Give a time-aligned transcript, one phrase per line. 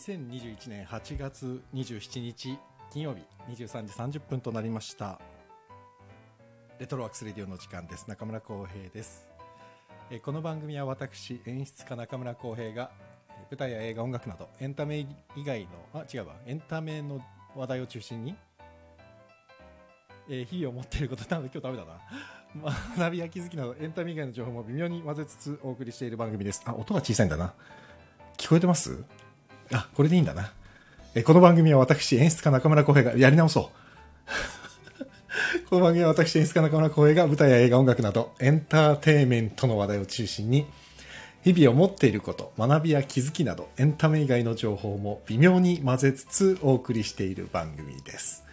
[0.00, 2.58] 2021年8月27日
[2.90, 3.20] 金曜日
[3.52, 5.20] 23時30分となりました。
[6.78, 8.08] レトロワークスレディオの時間です。
[8.08, 9.28] 中村浩平です、
[10.10, 12.90] えこの番組は私演出家中村浩平が
[13.28, 16.36] え舞台や映画音楽などエンタメ以外のあ違うわ。
[16.46, 17.20] エンタメの
[17.54, 18.34] 話題を中心に、
[20.30, 21.84] えー日々を持っていることなので今日ダメだ
[22.64, 22.80] な。
[22.96, 26.62] 学びや気づきなどエンタメ以外の情報も微妙に混ぜつつお送りしている番組です。
[26.64, 27.52] あ音が小さいんだな。
[28.38, 29.04] 聞こえてます？
[29.72, 30.52] あ、これでいいんだな。
[31.14, 35.66] えこの番組は私、演出家中村浩平が、やり直そう。
[35.70, 40.66] この番組は私、演出家中村浩平が舞台や映画、音楽など、エンターテイメントの話題を中心に、
[41.42, 48.44] 日々を持っていること、学びや気づきなど、エンタメ以外の情報も微妙に混ぜつつお送りしている番組です。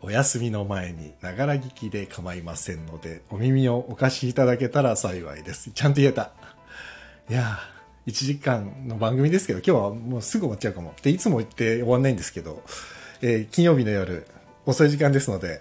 [0.00, 5.70] お休みの前に、ながら聞きで構いませんので、お耳をお貸しいただけたら幸いです。
[5.72, 6.32] ちゃんと言えた。
[7.28, 7.77] いやー、
[8.08, 10.92] 1時間の番組ですけど、今日はもうすぐ終わっちゃうかも。
[10.92, 12.62] っていつも言って終わんないんですけど、
[13.20, 14.26] えー金曜日の夜、
[14.64, 15.60] 遅い時間ですので、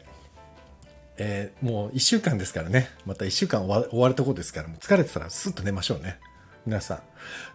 [1.17, 2.89] えーもう1週間ですからね。
[3.05, 6.19] また1週間終わ終わるとこですから、もう疲れてたらスッと寝ましょうね。
[6.65, 7.01] 皆さ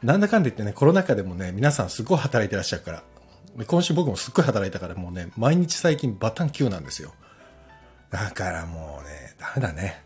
[0.02, 0.06] ん。
[0.06, 3.02] なんだかんだ言ってね、コロナ禍でもね、皆さんすごい働いてらっしゃるから。
[3.66, 7.14] 今週僕もすっごい働いたから、もうね、毎日最近バタン級なんですよ。
[8.10, 10.02] だからもうね、ダメだね。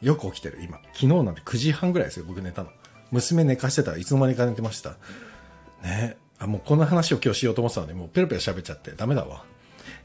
[0.00, 0.78] よく起きてる、今。
[0.92, 2.70] 昨日なんて9時半ぐらいですよ、僕寝たの。
[3.10, 4.96] 娘寝かしてたらいつの間にか寝てました。
[5.82, 9.44] ねあ、もうこんな話を今日しようと思ってたので、もうペロペロ喋っちゃってダメだわ。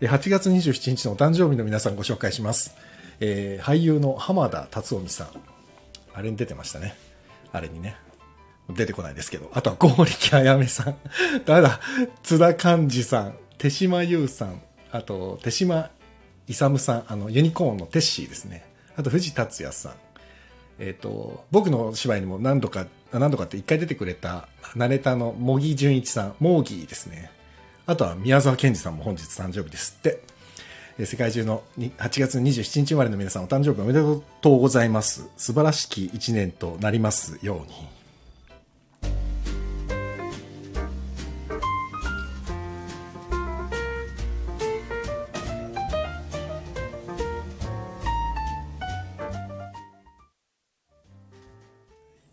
[0.02, 2.76] 8月27日のお誕生日の皆さんご紹介します。
[3.20, 5.28] えー俳優の浜田達臣さん。
[6.14, 6.96] あれに出てましたね。
[7.52, 7.96] あれにね。
[8.70, 9.50] 出てこないですけど。
[9.54, 10.96] あとは、剛力あやめさん。
[11.46, 11.80] 誰だ
[12.24, 13.36] 津田寛治さん。
[13.58, 14.62] 手島優さん。
[14.92, 15.90] あと、手島
[16.48, 17.04] 勇さん。
[17.08, 18.66] あの、ユニコーンのテッシーですね。
[18.96, 19.94] あと、藤達也さん。
[20.80, 22.88] えっ、と、僕の芝居にも何度か、
[23.20, 27.32] 何度かって一回出てくれた、ナレーターの茂木純一さん、モーギーですね。
[27.86, 30.24] あとは宮沢賢治さんも本日誕生日ですって。
[30.98, 34.02] え世界中の8月27日生まれの皆さんお誕生日おめで
[34.42, 35.28] とうございます。
[35.38, 38.02] 素晴らしき一年となりますように。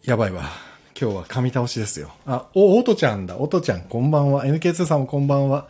[0.05, 0.68] やばいわ。
[1.01, 2.11] 今日は神倒しですよ。
[2.27, 3.37] あ、お、おとちゃんだ。
[3.37, 4.45] おとちゃん、こんばんは。
[4.47, 5.69] NK2 さんもこんばんは。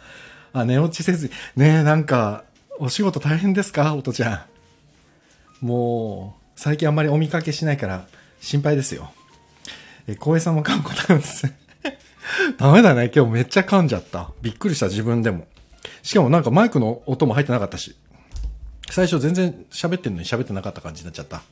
[0.54, 1.32] あ、寝落ちせずに。
[1.56, 2.44] ねえ、なんか、
[2.78, 3.94] お仕事大変ですか？
[3.94, 4.46] おとちゃ
[5.62, 5.66] ん。
[5.66, 8.06] もう、最近あんまりお見かけしないから、
[8.40, 9.12] 心配ですよ。
[10.06, 11.52] え、光栄さんも噛むことあるんです。
[12.56, 13.12] ダメだね。
[13.14, 14.30] 今日めっちゃ噛んじゃった。
[14.40, 15.46] びっくりした、自分でも。
[16.02, 17.94] しかもなんかマイクの音も入ってなかったし。
[18.90, 21.42] 最初全然喋ってんのに喋ってなかった感じになっちゃった。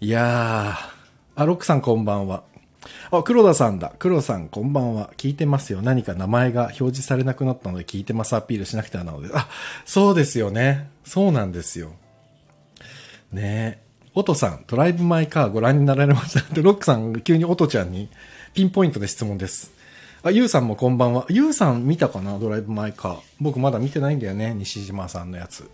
[0.00, 2.44] いやー、あ、ロックさんこんばんは。
[3.10, 3.92] あ、黒田さんだ。
[3.98, 5.10] 黒田さんこんばんは。
[5.16, 5.82] 聞いてますよ。
[5.82, 9.28] 何か名前が表示されなくなったので聞いてますアピールしなくてはなので。
[9.34, 9.48] あ、
[9.84, 10.90] そうですよね。
[11.04, 11.92] そうなんですよ。
[13.32, 13.82] ねえ。
[14.14, 16.54] オトさん、ドライブ・マイ・カーご覧になられました？
[16.54, 18.10] で、 ロックさん、急にオトちゃんに
[18.52, 19.72] ピンポイントで質問です。
[20.22, 21.24] あ、ユウさんもこんばんは。
[21.30, 22.38] ユウさん見たかな？
[22.38, 23.18] ドライブ・マイ・カー。
[23.40, 24.54] 僕まだ見てないんだよね。
[24.54, 25.70] 西島さんのやつ。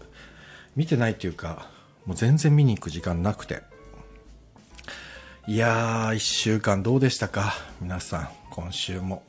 [0.77, 1.69] 見てないっていうか、
[2.07, 3.63] もう全然見に行く時間なくて。
[5.49, 7.55] いやー、一週間どうでしたか？
[7.81, 9.23] 皆さん、今週も。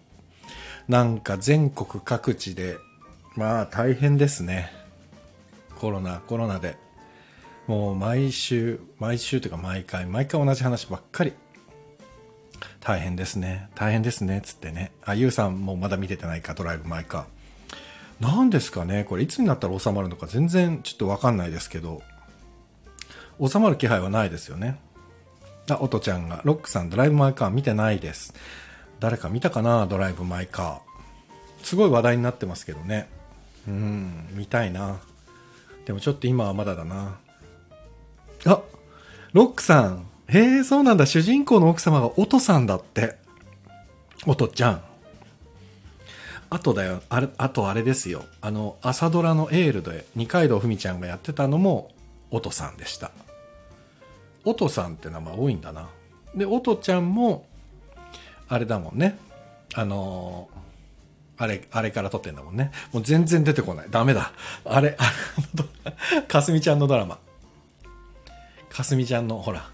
[0.89, 2.75] なんか全国各地で、
[3.37, 4.69] まあ大変ですね。
[5.77, 6.75] コロナ、コロナで。
[7.67, 11.31] もう毎週、毎週というか毎回、毎回同じ話ばっかり。
[12.81, 13.69] 大変ですね。
[13.75, 14.41] 大変ですね。
[14.43, 14.91] つってね。
[15.05, 18.25] あ、ゆうさんもまだ見ててないか、ドライブ・マイ・カー。
[18.25, 19.05] なんですかね？
[19.05, 22.01] これいつになったら収まるのか全然ちょっとわかんないですけど、
[23.41, 24.81] 収まる気配はないですよね。
[25.71, 28.33] あ、おとちゃんが、ロックさんドライブ・マイ・カー見てないです。
[28.99, 29.85] 誰か見たかな？
[29.87, 31.65] ドライブ・マイ・カー。
[31.65, 33.09] すごい話題になってますけどね。
[33.67, 34.99] うん、見たいな。
[35.85, 37.17] でもちょっと今はまだだな。
[38.45, 38.61] あ、
[39.33, 40.05] ロックさん。
[40.27, 41.05] へえ、そうなんだ。
[41.05, 43.17] 主人公の奥様がオトさんだって。
[44.25, 44.81] オトちゃん。
[46.51, 47.01] あとだよ。
[47.09, 48.25] あれ、あとあれですよ。
[48.41, 51.91] あの、朝ドラのエールで二階堂ふみちゃんがやってたのも、
[52.31, 53.11] オトさんでした。
[54.45, 55.89] オトさんって名前多いんだな。
[56.35, 57.45] で、オトちゃんも、
[58.47, 59.17] あれだもんね。
[59.75, 60.59] あのー
[61.41, 62.69] あれ、あれから撮ってんだもんね。
[62.91, 63.87] もう全然出てこない。
[63.89, 64.33] ダメだ。
[64.65, 65.09] あれ、あ
[65.55, 67.17] の、 かすみちゃんのドラマ。
[68.69, 69.69] かすみちゃんの、ほら、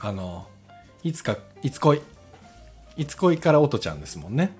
[0.00, 0.48] あの、
[1.02, 2.00] いつか、いつ恋。
[2.96, 4.56] いつ恋からおとちゃんですもんね。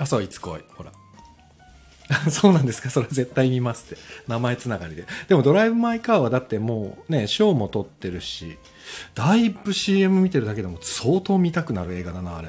[0.00, 0.64] あ、そう、いつ恋。
[0.74, 0.90] ほら。
[2.30, 2.90] そうなんですか？
[2.90, 4.02] それ絶対見ますって。
[4.28, 5.04] 名前つながりで。
[5.28, 8.56] でもドライブ・マイ・カーはだってもうね、賞も取ってるし、
[9.14, 12.48] だいぶ CM 見てるだけでも相当見たくなる映画だな、あれ。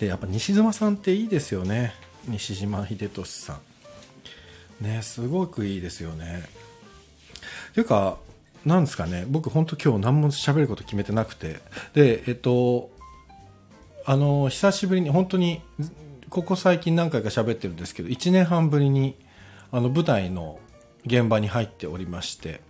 [0.00, 1.92] でやっぱ西島さんっていいですよね
[2.26, 3.58] 西島秀俊さ
[4.80, 6.42] んねすごくいいですよね
[7.74, 8.16] ていうか
[8.64, 11.58] なんですかね僕本当今日何も喋ること決めてなくて
[11.92, 12.90] でえっと
[14.06, 15.60] あの久しぶりに本当に
[16.30, 19.16] ここ最近何回か喋ってるんですけど1年半ぶりに
[19.72, 20.60] あの舞台の
[21.04, 22.60] 現場に入っておりまして。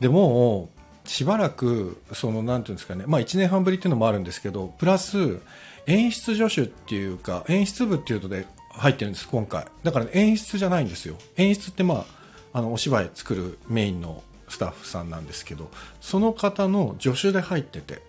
[0.00, 0.70] でも
[1.04, 3.04] うしばらくそのなんていうんですかね。
[3.06, 5.40] まあ1年半ぶりっていうのもあるんですけどプラス
[5.86, 9.66] 演出助手っていうか演出部っていうので入ってるんです今回。
[9.82, 11.16] だから、演出じゃないんですよ。
[11.36, 12.06] 演出ってま
[12.52, 15.70] ああのお芝居作るメインのスタッフさんなんですけど
[16.00, 18.00] その方の助手で入ってて。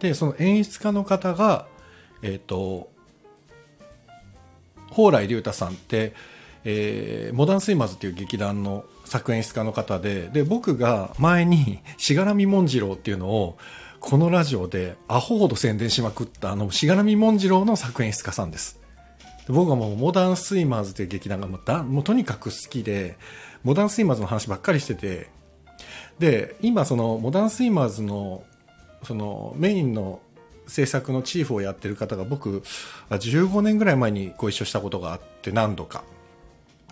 [0.00, 1.66] でその演出家の方が
[2.22, 2.90] えっ、ー、と
[4.90, 6.14] 蓬莱竜太さんって、
[6.64, 13.56] えー、モダンスイマーズっていう劇団の作演出家の方でで僕が前にしがらみもんじろうっていうのを
[14.00, 18.80] このラジオでアホほど宣伝しまくったあのしがらみもんじろうの作演出家さんです。
[19.48, 23.16] 僕はもうモダンスイマーズという劇団がもうだもうとにかく好きで
[23.62, 25.28] モダンスイマーズの話ばっかりしてて
[26.18, 28.42] で今そのモダンスイマーズの
[29.04, 30.20] そのメインの
[30.66, 32.62] 制作のチーフをやってる方が僕
[33.10, 36.04] 15年ぐらい前にご一緒したことがあって何度か。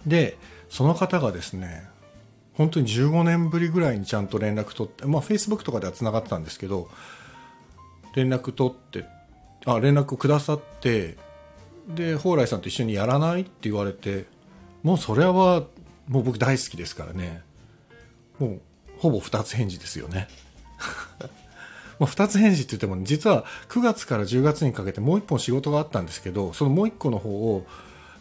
[0.06, 0.36] で
[0.68, 1.88] その方がですね
[2.54, 6.88] 本当に15年ぶりぐらいにちゃんと連絡取ってまあ Facebook とかではつながってたんですけど
[8.14, 9.04] 連絡取って
[9.64, 11.16] あ連絡くださって
[11.88, 14.26] で蓬莱さんと一緒にやらないって言われて
[14.82, 15.64] もうそれは
[16.08, 17.42] もう僕大好きですからね。
[18.38, 18.60] もう
[18.98, 20.28] ほぼ2つ返事ですよね。
[21.98, 27.66] まあ2つ返事って言っても、ね、実は9月から10月にかけてもう1本仕事があったんですけどそのもう1個の方を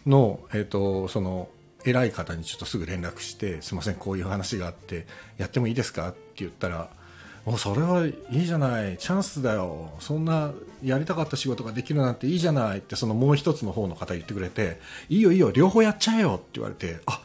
[0.06, 1.48] の,、えーと、その
[1.86, 5.06] 偉い方にちょっとすぐ連絡してすいませんこういう話があって
[5.38, 6.90] やってもいいですかって言ったら
[7.46, 8.98] もうそれはいいじゃない。
[8.98, 9.92] チャンスだよ。
[10.00, 14.80] そんなやりたかった仕事ができるなんていいじゃないってそのもう一つの方の方言ってくれて
[15.10, 15.52] いいよいいよ。
[15.52, 17.22] 両方やっちゃえよって言われてあ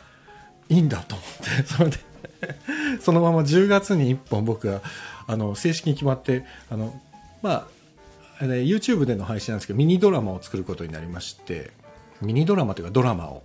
[0.68, 1.98] いいんだと思ってそれで
[3.00, 4.82] そのまま10月に1本僕が
[5.28, 7.00] あの正式に決まってあの、
[7.42, 7.68] ま
[8.40, 11.70] あ、ね、YouTube での配信なんですけどミニドラマを作ることになりまして
[12.22, 13.42] ミニドラマというかドラマを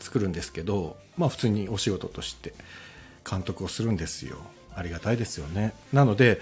[0.00, 2.52] 作るんですけど、まあ、普通にお仕事として
[3.28, 4.36] 監督をするんですよ。
[4.74, 5.72] ありがたいですよね。
[5.92, 6.40] なので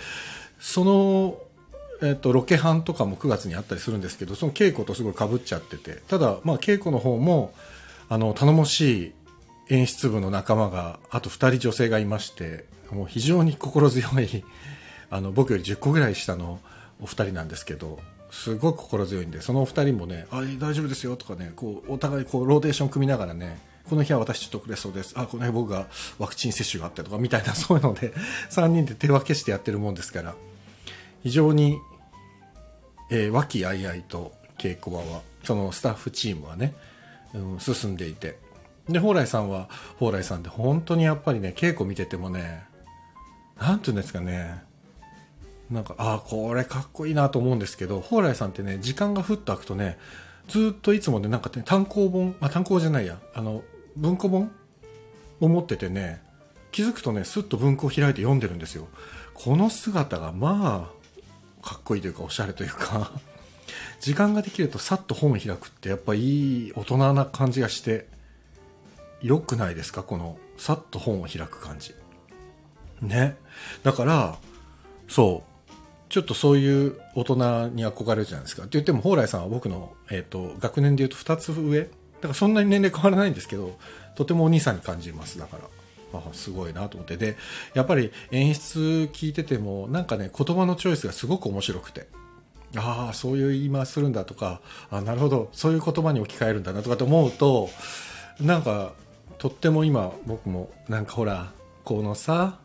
[0.58, 1.38] その、
[2.02, 7.52] えっと、ロケハンとかも9月にあったりするんですけどその稽古とすごいかぶっちゃっててただ、まあ、稽古の方も
[8.08, 9.12] あの頼もしい
[9.72, 14.44] 演出部の仲間があと2人女性がいましてもう非常に心強い
[15.08, 16.60] あの僕より10個ぐらい下の
[17.00, 17.98] お二人なんですけど
[18.30, 23.58] すごく心強いんでそのお二人もね「あ大丈夫ですよ」とかねこうお互いこうローテーション組みながらね
[23.88, 25.14] この日は私ちょっとくれそうです。
[25.16, 25.86] あこの日僕が
[26.18, 28.12] ワクチン接種があってとかみたいなそういうので
[28.50, 30.34] 3人で手分けしてやってるもんですから
[31.22, 31.78] 非常に、
[33.10, 36.74] えー、和気あいあいと稽古場はそのスタッフチームはね、
[37.34, 38.38] うん、進んでいて
[38.88, 39.68] で蓬莱さんは
[39.98, 42.64] 蓬莱さんで本当にやっぱりね稽古見ててもね
[43.58, 44.62] 何て言うんですかね。
[45.70, 49.98] なんかああこれかっこいいなと思うんですけど蓬莱さんってね時間がふっと空くとね
[50.48, 53.62] ずっといつもねなんかね単行本あ単行じゃないやあの
[53.96, 54.52] 文庫本
[55.40, 56.20] を持っててね
[56.72, 58.88] 気づくとねすっと文庫を開いて読んでるんですよ。
[59.34, 60.92] この姿がま
[61.62, 63.12] あかっこいいというかおしゃれというか
[64.00, 68.11] 時間ができるとさっと本を開くってやっぱいい大人な感じがして
[69.22, 70.02] 良くないですか？
[70.02, 71.94] このさっと本を開く感じ。
[73.00, 73.36] ね。
[73.82, 74.36] だから
[75.08, 75.72] そう。
[76.08, 77.34] ちょっとそういう大人
[77.68, 78.64] に憧れるじゃないですか。
[78.64, 81.80] って言っても蓬莱さんは僕の、えーと、学年でいうと2つ上。
[81.80, 83.78] だからそんなに年齢変わらないんですけど
[84.14, 85.38] とてもお兄さんに感じます。
[85.38, 85.62] だから。
[86.14, 87.16] あすごいなと思って。
[87.16, 87.36] で
[87.72, 92.06] やっぱり演出聞いててもなんかね言葉のチョイスがすごく面白くて。
[92.76, 94.60] ああそういう言い回しするんだとか。
[94.90, 95.48] あなるほど。
[95.52, 97.70] そういう言葉に置き換えるんだなとかと思うと
[98.38, 98.92] なんか
[99.42, 101.50] とっても今僕もなんかほら
[101.82, 102.60] このさ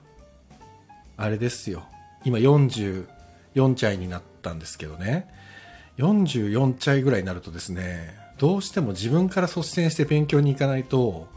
[1.18, 1.84] あれですよ。
[2.24, 3.08] 今44
[3.76, 5.28] 歳になったんですけどね。
[5.98, 11.28] 44歳ぐらいになるとですねどうしても自分から率先して勉強に行かないと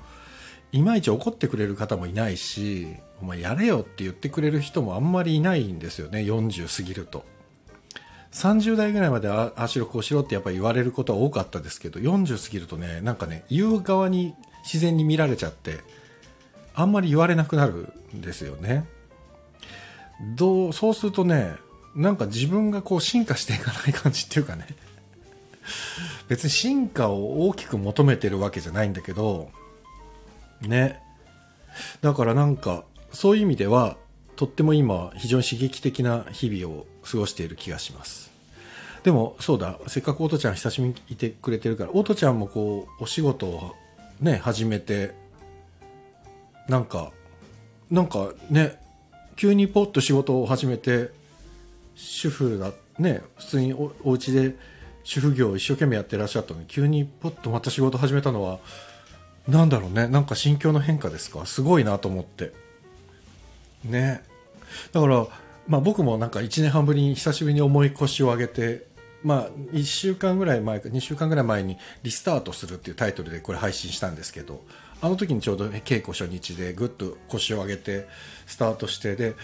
[0.72, 2.88] いまいち怒ってくれる方もいないし
[3.22, 7.24] お前やれよって言ってくれる人もあんまりいないんですよね40過ぎると。
[8.32, 15.80] 30代ぐらいまでああしろこうしろってやっぱり言われることは多かったですけど40過ぎるとねなんかね言う側に自然に見られちゃって
[16.74, 18.86] あんまり言われなくなるんですよね。
[20.36, 21.54] どうそうするとね
[21.94, 24.66] なんか自分がこう進化していかない感じっていうかね。
[26.28, 29.50] 別に進化を大きく求めてるわけじゃないんだけど
[30.62, 31.00] ね。
[32.00, 33.96] だからなんかそういう意味では
[34.36, 38.30] とっても今非常に刺激的な日々を過ごしている気がします。
[39.02, 43.74] でもそうだせっかく音ちゃん久しぶりにいてくれてるから音ちゃんもこうお仕事を
[44.20, 45.18] ね始めて。
[46.68, 47.10] なんか
[47.90, 48.78] なんかね
[49.34, 51.10] 急にポッと仕事を始めて
[51.96, 54.54] 主婦だね普通におお家で
[55.02, 58.60] 主婦業を一生懸命やってらっしゃったのに急にポッとまた仕事始めたのは
[59.48, 61.44] なんだろうねなんか心境の変化ですか？
[61.44, 62.52] すごいなと思って。
[63.84, 64.22] ね。
[64.92, 65.26] だから
[65.66, 68.86] まあ僕もなんか1年半ぶりに久しぶりに重い腰を上げて
[69.22, 74.62] まあ1週間ぐらい前か2週間ぐらい前にリスタートするっていうタイトルでこれ配信したんですけど
[75.02, 78.06] あの時にちょうど稽古初日でぐっと腰を上げて
[78.46, 79.34] スタートしてで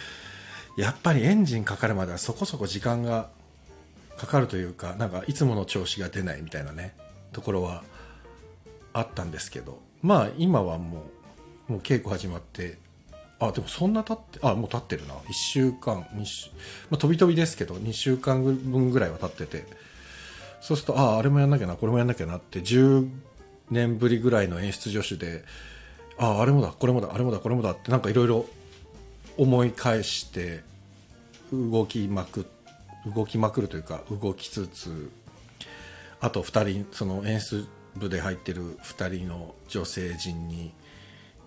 [0.76, 3.28] やっぱりエンジンかかるまではそこそこ時間が
[4.18, 6.95] かかるというかなんかいつもの調子が出ないみたいなね
[7.33, 7.83] ところは
[8.92, 11.04] あったんですけどまあ今はも
[11.68, 12.78] うもう稽古始まって
[13.38, 15.14] あでもそんな経ってあもう経ってるな。
[15.14, 16.50] 1週間2週、
[16.90, 19.87] まあ、飛び飛びですけど2週間分ぐらいは経ってて。
[20.66, 23.09] そうするとあああれもやんなきゃなこれもやんなきゃなって10
[23.71, 25.45] 年ぶりぐらいの演出助手で
[26.19, 28.47] あああれもだこれもだあれもだこれもだってなんかいろいろ
[29.37, 30.64] 思い返して
[31.52, 32.47] 動きまく
[33.14, 35.11] 動きまくるというか動きつつ
[36.21, 40.73] あと2人その演出部で入ってる2人の女性陣に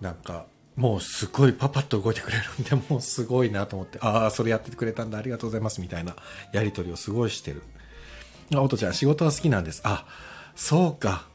[0.00, 6.16] なんかもうすごいパパッと動いてくれるんでもうすごいなと思ってああそれやっててくれたんだありがとうございますみたいな
[6.52, 7.62] やり取りをすごいしてる。
[8.54, 9.80] あおとちゃん仕事は好きなんです。
[9.84, 10.06] あ
[10.56, 11.26] そうか。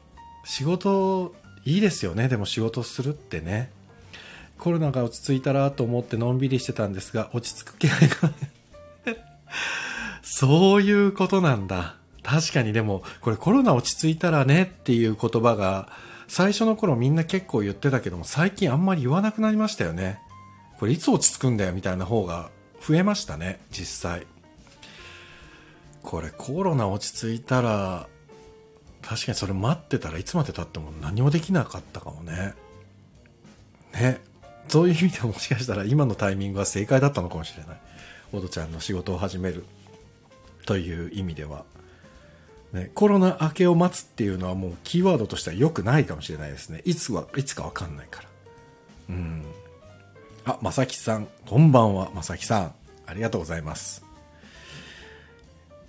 [0.44, 2.28] 仕事いいですよね。
[2.28, 3.70] でも仕事するってね。
[4.58, 8.32] コロナが落ち着いたらと思ってのんびりしてたんですが落ち着く気配が。
[10.22, 11.96] そういうことなんだ。
[12.22, 15.88] 確かにでもこれコロナ落ち着いたらねっていう言葉が
[16.28, 20.20] 最初の頃みんな結構言ってたけども最近あんまり言わなくなりましたよね。
[20.78, 22.50] これいつ落ち着くんだよみたいな方が
[22.86, 24.26] 増えましたね実際。
[26.02, 28.08] これコロナ落ち着いたら
[29.02, 32.54] 確かにそれ待ってたらいつまでたっても何もできなかったかもね。
[33.94, 34.20] ね。
[34.68, 37.80] そういう意味でももしかしたら今のタイミングは正解だったのかもしれない。
[38.32, 39.64] オドちゃんの仕事を始める。
[40.66, 41.64] という意味では。
[42.76, 46.82] ね、コロナ明けを待つっていうのはもうキーワードとしては良くないかもしれないですね。
[46.84, 48.28] いつは、いつかわかんないから。
[49.10, 49.42] うん。
[50.44, 52.74] あ、まさきさん、こんばんは、まさきさん。
[53.06, 54.04] ありがとうございます。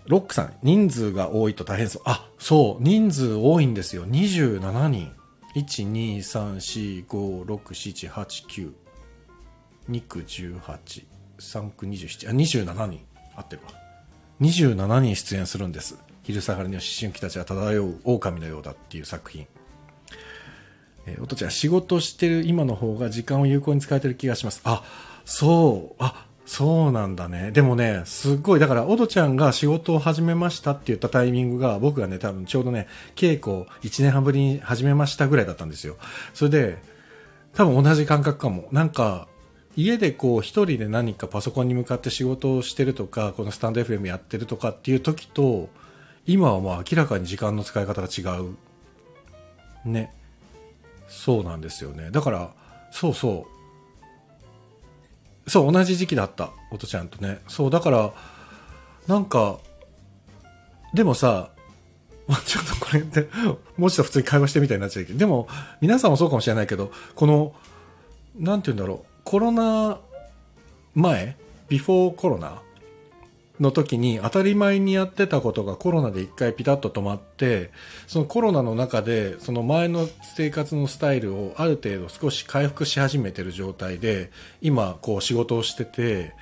[0.06, 2.02] ロックさん、人数が多いと大変そう。
[2.06, 4.08] あ、そう、人数多いんですよ。
[4.08, 5.12] 27人。
[5.56, 8.72] 1、2、3、4、5、6、7、8、9。
[9.90, 11.06] 2区18、
[11.40, 13.06] 3区27、あ、27人。
[13.36, 13.72] 合ってるわ。
[14.42, 15.98] 27人出演するんです。
[16.28, 19.48] 昼下がりの思春期たちは漂う狼のようだっていう作品。
[21.06, 24.60] えー、おとちゃん、仕事してる今の方が時間を有効に使えてる気がします。
[24.66, 24.84] あ、
[25.24, 27.52] そう、あ、そうなんだね。
[27.52, 35.96] でもね、すっごい、だから、おとちゃんが仕事を始めましたって言ったタイミングが、僕がね、多分ちょうどね、稽古1年半ぶりに始めましたぐらいだったんですよ。
[36.34, 36.78] それで、
[37.54, 38.68] 多分同じ感覚かも。
[38.74, 39.30] なんか、
[39.78, 45.70] 家でこう一人で何かパソコンに向かって仕事をしてるとか、このスタンド FM やってるとかっていう時と、
[46.28, 48.56] 今はまあ明らかに時間の使い方が違う。
[49.86, 50.14] ね。
[51.08, 52.12] そうなんですよね。
[52.12, 52.52] だから、
[52.92, 53.48] そうそ
[55.46, 55.50] う。
[55.50, 56.52] そう、同じ時期だった。
[56.72, 57.40] おとちゃんとね。
[57.48, 58.14] そう、だから、
[59.08, 59.60] なんか、
[60.94, 61.52] でもさ、
[62.46, 63.30] ちょっとこれって、
[63.78, 65.48] もうちょっと普通に会話してみたいになっちゃうけど、でも、
[65.80, 67.56] 皆さんもそうかもしれないけど、この、
[68.38, 70.00] なんて言うんだろう、コロナ
[70.94, 71.38] 前、
[71.70, 72.62] ビフォーコロナ？
[73.60, 77.72] の時に当たり前にやってたことがコロナで一回ピタッと止まって、
[78.08, 86.34] そのコロナの中で、その前の生活のスタイルをある程度少し回復し始めてる状態で、今こう仕事をしてて、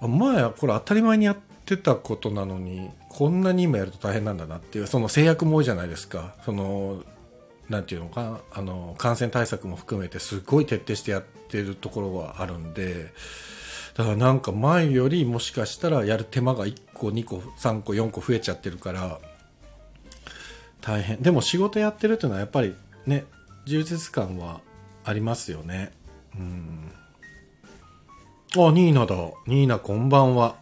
[0.00, 6.34] 前はこれ当たり前にやってたことなのに、こんなに今やると大変なんだなっていう、その制約も多いじゃないですか。
[6.44, 7.02] その、
[7.68, 13.12] なんていうのか、あの、感染対策も含めてすごい徹底してやってるところはあるんで、
[13.98, 19.18] だからなんか前よりもしかしたらやる手間が1個2個3個4個増えちゃってるから
[20.80, 21.20] 大変。
[21.20, 22.76] でも仕事やってるっていうのはやっぱり
[23.06, 23.24] ね
[23.66, 24.60] 充実感は
[25.04, 25.90] ありますよね。
[26.36, 26.92] うん。
[28.56, 29.16] あニーナだ。
[29.48, 30.54] ニーナこんばんは。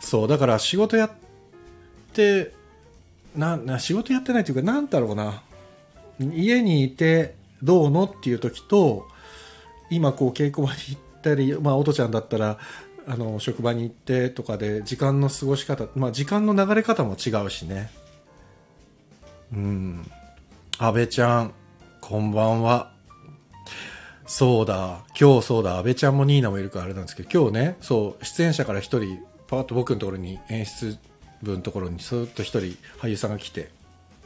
[0.00, 1.10] そうだから仕事やっ
[2.14, 2.54] て
[3.36, 5.42] なな仕事やってないというかなんだろうな。
[6.18, 9.06] 家にいてどうのっていう時と
[9.90, 12.58] 今こう稽古場に行ってたり、まあ、おとちゃんだったら、
[13.06, 17.90] あの、職場に行ってとかで、時間の過ごし方、まあ、時間の流れ方も違うしね。
[19.52, 20.10] うん。
[20.78, 21.54] 安倍ちゃん、
[22.00, 22.92] こんばんは。
[24.26, 30.96] そうだ、今日そうだ、安倍ちゃんもニーナもいるからあれなんですけど、今日ね、そう、出演者から一人パーッと僕のところに演出
[31.42, 33.68] 部のところにスーッと一人俳優さんが来て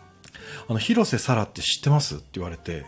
[0.69, 2.87] 「あの広瀬沙羅って知ってます?」って言われて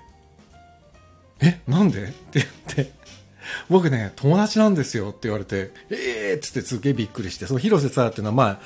[1.42, 1.60] 「え？
[1.66, 2.46] なんで?」って言っ
[2.86, 2.92] て
[3.68, 8.60] 「僕ね友達なんですよ」って言われて「ええー!」っつってすげえびっくりしてその広瀬沙羅っていうのはまあ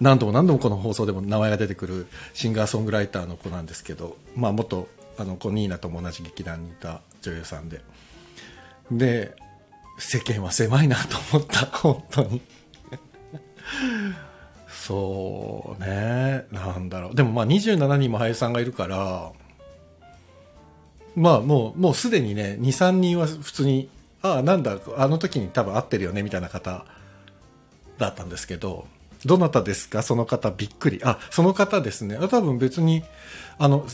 [0.00, 7.82] 何度も何度もこの放送でも名前が出てくるシンガーソングライターの子なんですけどまあ元あのニーナとも同じ劇団にいた女優さんで
[8.90, 9.36] で
[9.98, 12.40] 世間は狭いなと思った 本当に
[14.68, 19.32] そうねなんだろうでもまあ27人も俳優さんがいるから
[21.14, 23.88] まあもうもうすでにね23人は普通に
[24.22, 26.84] ああなんだあの時に多分会ってるよねみたいな方
[27.98, 28.86] だったんですけど
[29.24, 30.02] どなたですか？
[30.02, 31.00] その方びっくり。
[31.04, 32.18] あその方ですね。
[32.28, 33.02] 多分別に
[33.58, 33.86] あの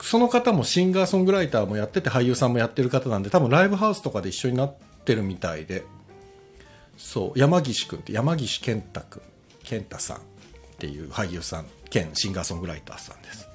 [0.00, 4.74] その方もシンガーソングライターもやってて俳優さんもやってる方なんで多分ライブハウスとかで一緒になっ
[5.04, 5.84] てるみたいで。
[6.96, 9.22] そう山岸君って山岸健太君
[9.64, 10.20] 健太さんっ
[10.78, 11.66] ていう俳優さん。
[11.90, 13.46] 兼シンガーソングライターさんです。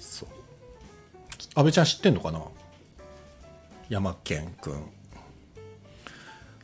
[0.00, 0.28] そう。
[1.54, 2.42] 安倍ちゃん知ってんのかな？
[3.88, 4.74] 山健君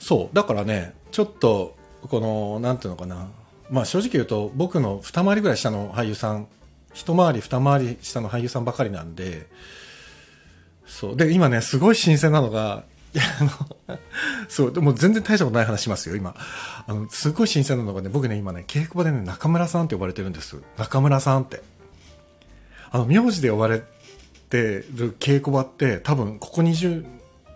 [0.00, 0.34] そう。
[0.34, 1.76] だからねちょっと
[2.08, 3.28] このなんていうのかな。
[3.70, 6.48] まあ正直言うと僕の二回りぐらい下の俳優さん
[6.92, 9.46] 一回り二回り下の俳優さんばかりなんで
[10.86, 11.16] そう。
[11.16, 12.82] で今ねすごい新鮮なのが
[13.14, 13.44] あ
[13.88, 13.98] の
[14.48, 14.72] そう。
[14.72, 16.34] でも全然大したことない話しますよ今。
[16.86, 20.56] あのすごい新鮮なのがね僕ね今ね稽古場でね中村さんって呼ばれてるんです。
[20.78, 21.62] 中村さんって。
[22.92, 23.82] あの名字で呼ばれ
[24.48, 27.06] てる稽古場って多分ここ20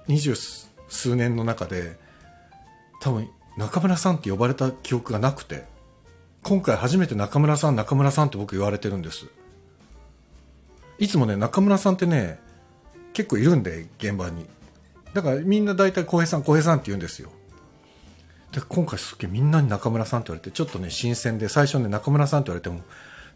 [0.09, 1.97] 20数年の中で
[3.05, 5.65] 多分中村さんって呼ばれた記憶がなくて
[6.43, 9.27] 今回初めて中村さん中村さんって僕言われてるんです。
[10.99, 12.39] いつもね中村さんってね
[13.13, 14.47] 結構いるんで現場に。
[15.13, 17.29] だからみんな大体浩平さん浩平さんって言うんですよ。
[18.53, 22.81] で今回すっげえみんなに中村さんって言われてちょっとね新鮮で最初ね中村さんって言われても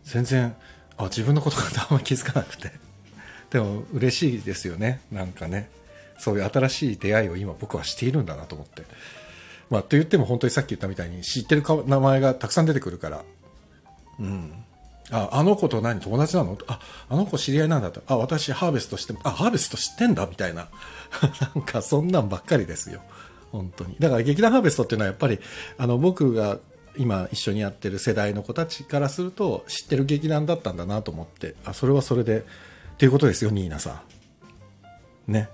[0.05, 0.57] 全然
[0.97, 2.73] あ自分のことかとあんま気づかなくて。
[3.51, 5.69] でも嬉しいですよねなんかね。
[6.19, 8.85] そういう新しい出会いを今僕はしているんだなと思って。
[9.71, 13.25] まあと言っても本当にさっき言ったみたいに知ってる名前がたくさん出てくるから
[14.19, 14.53] うん
[15.11, 16.01] あ、あの子と何？
[16.01, 16.59] 友達なの？
[16.67, 18.03] あ、あの子知り合いなんだと。
[18.07, 20.69] あ、私ハーベストしてあ、ハーベスト知ってんだみたいな。
[21.55, 23.01] なんかそんなんばっかりですよ。
[23.51, 23.97] 本当に。
[23.99, 25.39] だから劇団ハーベストっていうのはやっぱり、
[25.79, 26.59] あの僕が
[26.97, 32.43] 今一緒にやってる世代の子たちからすると知ってる劇団だったんだなと思って、あ、それはそれで、っ
[32.99, 34.03] ていうことですよ、ニーナさ
[35.29, 35.33] ん。
[35.33, 35.49] ね。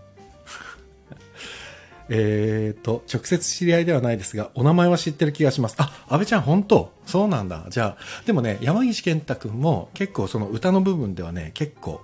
[2.11, 5.77] えっと、直接知り合いではないですが、お名前は知ってる気がします。
[5.79, 6.93] あ、安倍ちゃん本当？
[7.07, 7.67] そうなんだ。
[7.71, 12.03] じゃあ、でもね、山岸健太君も結構その歌の部分ではね、結構、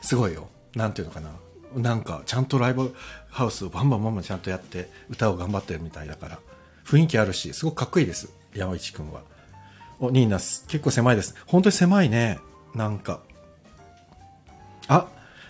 [0.00, 0.48] すごいよ。
[0.74, 1.30] なんていうのかな。
[1.74, 2.94] なんか、ちゃんとライブ
[3.28, 6.38] ハウスをバンバンバンバンちゃんとやって、歌を頑張ってるみたいだから、
[6.86, 8.30] 雰囲気あるし、すごくかっこいいです。
[8.54, 9.20] 山内君は。
[10.00, 11.34] お、ニーナス、結構狭いです。
[11.46, 12.38] 本当に狭いね。
[12.74, 13.20] なんか。
[14.88, 15.08] あ、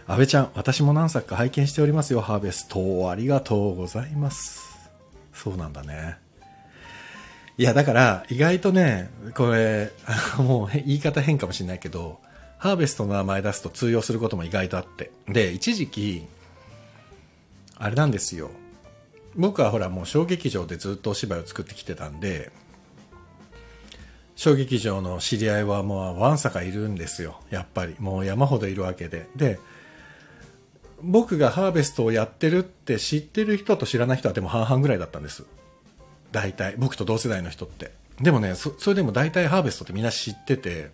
[0.09, 3.11] 安倍ちゃん、私も何作か拝見しておりますよ、ハーベスト。
[3.11, 4.62] ありがとうございます。
[5.35, 6.16] そうなんだね。
[7.59, 9.90] いや、だから、意外とね、これ、
[10.38, 12.21] もう言い方変かもしれないけど、
[12.59, 15.11] ハーベストの名前出すと通用することも意外とあって。
[15.27, 16.25] で、一時期、
[17.77, 18.51] あれなんですよ。
[19.35, 22.53] 僕はほらもう小劇場でずっとお芝居を作ってきてたんで、
[24.37, 27.40] 小劇場の知り合いはもうわんさかいるんですよ。
[27.51, 27.97] やっぱり。
[27.99, 29.29] もう山ほどいるわけで。
[29.35, 29.59] で、
[31.03, 35.45] 僕がハーベストをやってるって知ってる人と知らない人はでも半々ぐらいだったんです。
[36.33, 36.75] 大体。
[36.79, 37.93] 僕と同世代の人って。
[38.21, 40.91] でもね、そそれでも大体ハーベストってみんな知ってて、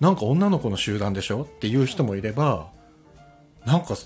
[0.00, 2.68] なんか女の子の集団でしょっていう人もいれば、
[3.64, 3.96] なんか、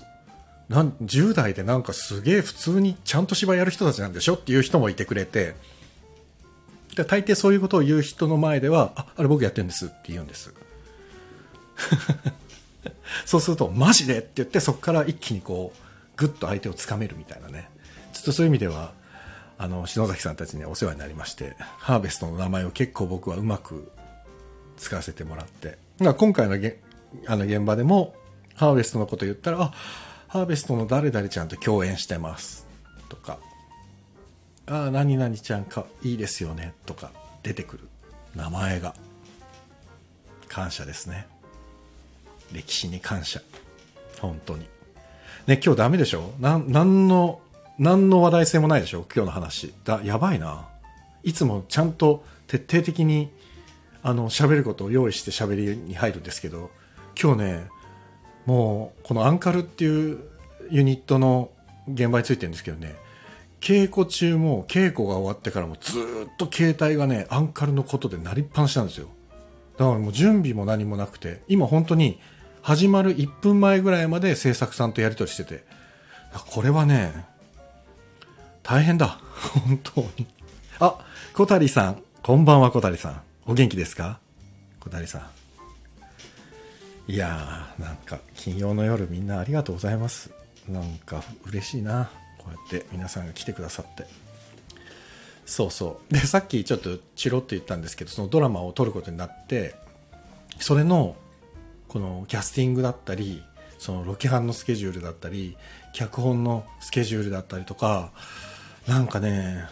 [0.69, 5.55] なん10代でなんかすげえ普通にちゃんと芝居やる人たちなんでしょっていう人もいてくれて、
[6.95, 10.53] で大抵そういうことを言う人の前では、あ、あれ僕やってるんですって言うんです。
[13.25, 14.19] そうすると、マジで？
[14.19, 15.77] って言って、そこから一気にこう、
[16.15, 17.69] ぐっと相手をつかめるみたいなね。
[18.13, 18.93] ちょっとそういう意味では、
[19.57, 23.91] あの、篠崎さんたちにお世話になりまして、ハーベストの名前を結構僕はうまく
[24.77, 25.77] 使わせてもらって。
[25.99, 26.79] 今回のげ
[27.27, 28.15] あの現場でも、
[28.55, 29.73] ハーベストのこと言ったら、あ、
[30.27, 32.67] ハーベストの誰々ちゃんと共演してます。
[33.09, 33.39] とか、
[34.67, 36.73] ああ、何々ちゃんか、いいですよね。
[36.85, 37.11] とか、
[37.43, 37.89] 出てくる。
[38.35, 38.95] 名前が。
[40.47, 41.27] 感謝ですね。
[42.53, 43.41] 歴史に感謝。
[44.19, 44.67] 本当に。
[45.47, 46.33] ね、今日ダメでしょ？
[46.39, 47.41] な、なんの、
[47.77, 49.05] 何の話題性もないでしょ？
[49.13, 49.73] 今日の話。
[49.83, 50.67] だ、やばいな。
[51.23, 53.29] いつもちゃんと徹底的に、
[54.03, 56.71] あの、喋ることを用意して喋りに入るんですけど、
[57.21, 57.67] 今日ね、
[58.45, 60.19] もう、このアンカルっていう
[60.69, 61.51] ユニットの
[61.91, 62.95] 現場についてるんですけどね、
[63.61, 66.03] 稽古中も稽古が終わってからもずっ
[66.37, 69.07] と携帯がねアンカルのことで鳴りっぱなしなんですよ
[69.77, 72.21] だからもう準備も何もなくて今本当に
[72.69, 75.63] 始まる1分前ぐらいまで制作さんとやり取りしてて。
[76.51, 77.25] これはね
[78.61, 79.19] 大変だ。
[79.65, 80.27] 本当に。
[80.79, 81.03] あ
[81.33, 82.03] 小谷さん。
[82.21, 83.21] こんばんは小谷さん。
[83.47, 84.19] お元気ですか？
[84.81, 85.31] 小谷さ
[87.07, 87.11] ん。
[87.11, 90.29] いやーなんか金曜の夜みんなありがとうございます。
[90.67, 92.11] なんか嬉しいな。
[92.37, 94.05] こうやって皆さんが来てくださって。
[95.47, 96.13] そうそう。
[96.13, 99.73] でさっきちょっとチロッと言ったんですけどそのドラマを撮ることになって
[100.59, 101.15] それの
[101.89, 103.43] このキャスティングだったり
[103.77, 105.57] そのロケハンのスケジュールだったり
[105.93, 108.11] 脚本のスケジュールだったりとか
[108.87, 109.65] なんかね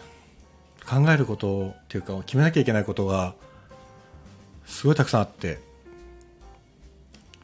[0.86, 3.34] 考えることっていうか決めなきゃいけないことが
[4.66, 5.60] すごいたくさんあって。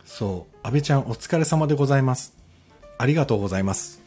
[0.05, 0.57] そう。
[0.63, 2.35] 安倍ちゃんお疲れ様でございます。
[2.99, 4.01] ありがとうございます。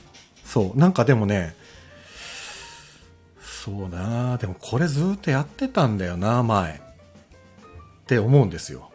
[0.45, 0.77] そう。
[0.77, 1.55] なんかでもね
[3.41, 6.75] そうなでもこれずっとやってたんだよな前。
[6.75, 8.89] って思うんですよ。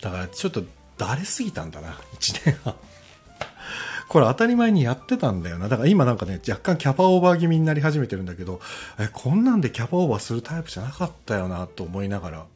[0.00, 0.64] だからちょっと
[0.96, 1.88] だれすぎたんだな
[2.20, 2.74] 1年半。
[4.08, 5.68] これ当たり前にやってたんだよな。
[5.68, 8.60] だから今なんかね若干キャパオーバー気味になり始めてるんだけど
[8.98, 12.46] えこんなんでキャパオーバーするタイプじゃなかったよなと思いながら。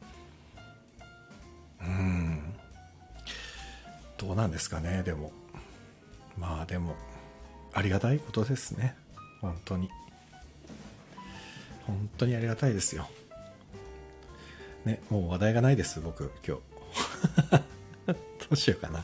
[1.81, 2.53] うん。
[4.17, 5.31] どうなんですかねでも。
[6.37, 6.95] まあでも
[7.73, 8.95] ありがたいことですね。
[9.41, 9.89] 本当に。
[11.85, 13.09] 本当にありがたいですよ。
[14.85, 16.72] ねもう話題がないです僕今日。
[18.07, 18.13] ど
[18.51, 19.03] うしようかな。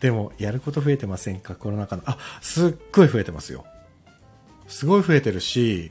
[0.00, 1.54] でもやること増えてませんか？
[1.54, 2.02] コロナ禍の。
[2.06, 3.64] あすっごい増えてますよ。
[4.68, 5.90] すごい増えてるし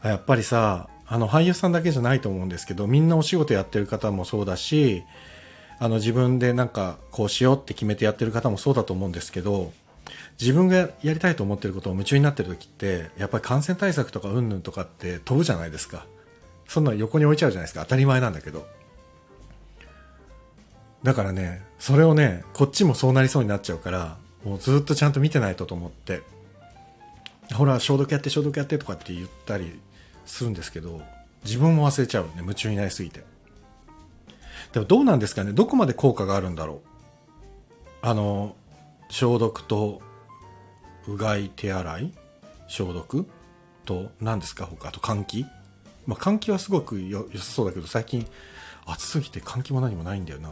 [0.00, 5.02] あやっぱりさあの俳優さんだけじゃないと思うんですけどみんなお仕事やってる方もそうだし
[5.78, 9.72] あの自分でなんかこうしようって決めてやってる方もそうだと思うんですけど
[10.40, 16.06] 自分がやりたいと思ってることを夢中になってる時ってやっぱり感染対策とかうんぬんとかって飛ぶじゃないですか。
[16.66, 17.82] そんな横に置いちゃうじゃないですか。
[17.82, 18.66] 当たり前なんだけど。
[21.02, 26.22] だからねそれをねこっちもそうなりそうになっちゃうからもうずっとちゃんと見てないとと思って。
[27.54, 29.80] ほら消毒やって消毒やってとかって言ったり
[30.24, 31.02] するんですけど
[31.44, 33.24] 自分も忘れちゃうね夢中になりすぎて。
[34.72, 36.78] でもどうなんですかねどこまで効果があるんだろう。
[38.02, 38.54] あの
[39.08, 40.00] 消毒と
[41.08, 42.12] うがい手洗い
[42.68, 43.26] 消毒
[43.84, 45.46] と何ですか他あと換気。
[46.06, 48.26] まあ換気はすごくよ良さそうだけど最近
[48.86, 50.50] 暑すぎて換気も何もないんだよな。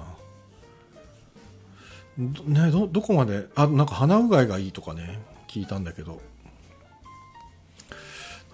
[2.19, 6.21] ねどどこまであなんか鼻うがいがいいとかね聞いたんだけど。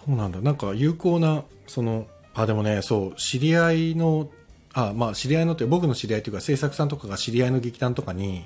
[0.05, 4.29] そうなんだなんか有効なそのあでもねそう知り合いの
[4.75, 8.45] あまあ知り合いのって僕の知り合いというか制作さんとかが知り合いの劇団とかに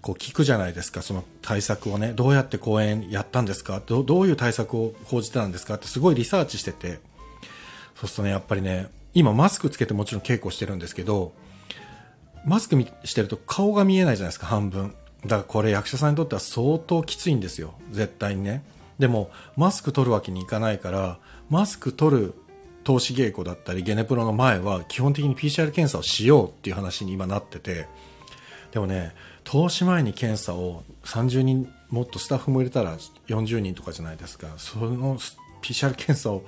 [0.00, 6.98] こう聞くじゃないですかその対策をねどうやって公演やったんですかどどういう対策を講じてたんですかってすごいリサーチしてて。
[7.94, 11.32] そうするとねやっぱりね今マスクつけてもちろん稽古してるんですけど
[12.44, 14.94] マスクしてると顔が見えないじゃないですか半分。
[15.22, 18.62] だからこれ役者さんにとっては相当きついんですよ絶対にね。
[18.98, 22.34] でもマスク取るわけにいかないからマスク取る
[22.84, 27.88] 投資稽古だったりゲネプロの前は基本的に PCR 検査をしようっていう話に今なってて。
[28.72, 32.96] でもね投資前に検査を30人もっとスタッフも入れたら
[33.28, 34.48] 40人とかじゃないですか。
[34.56, 35.18] その
[35.64, 36.44] PCR 検査を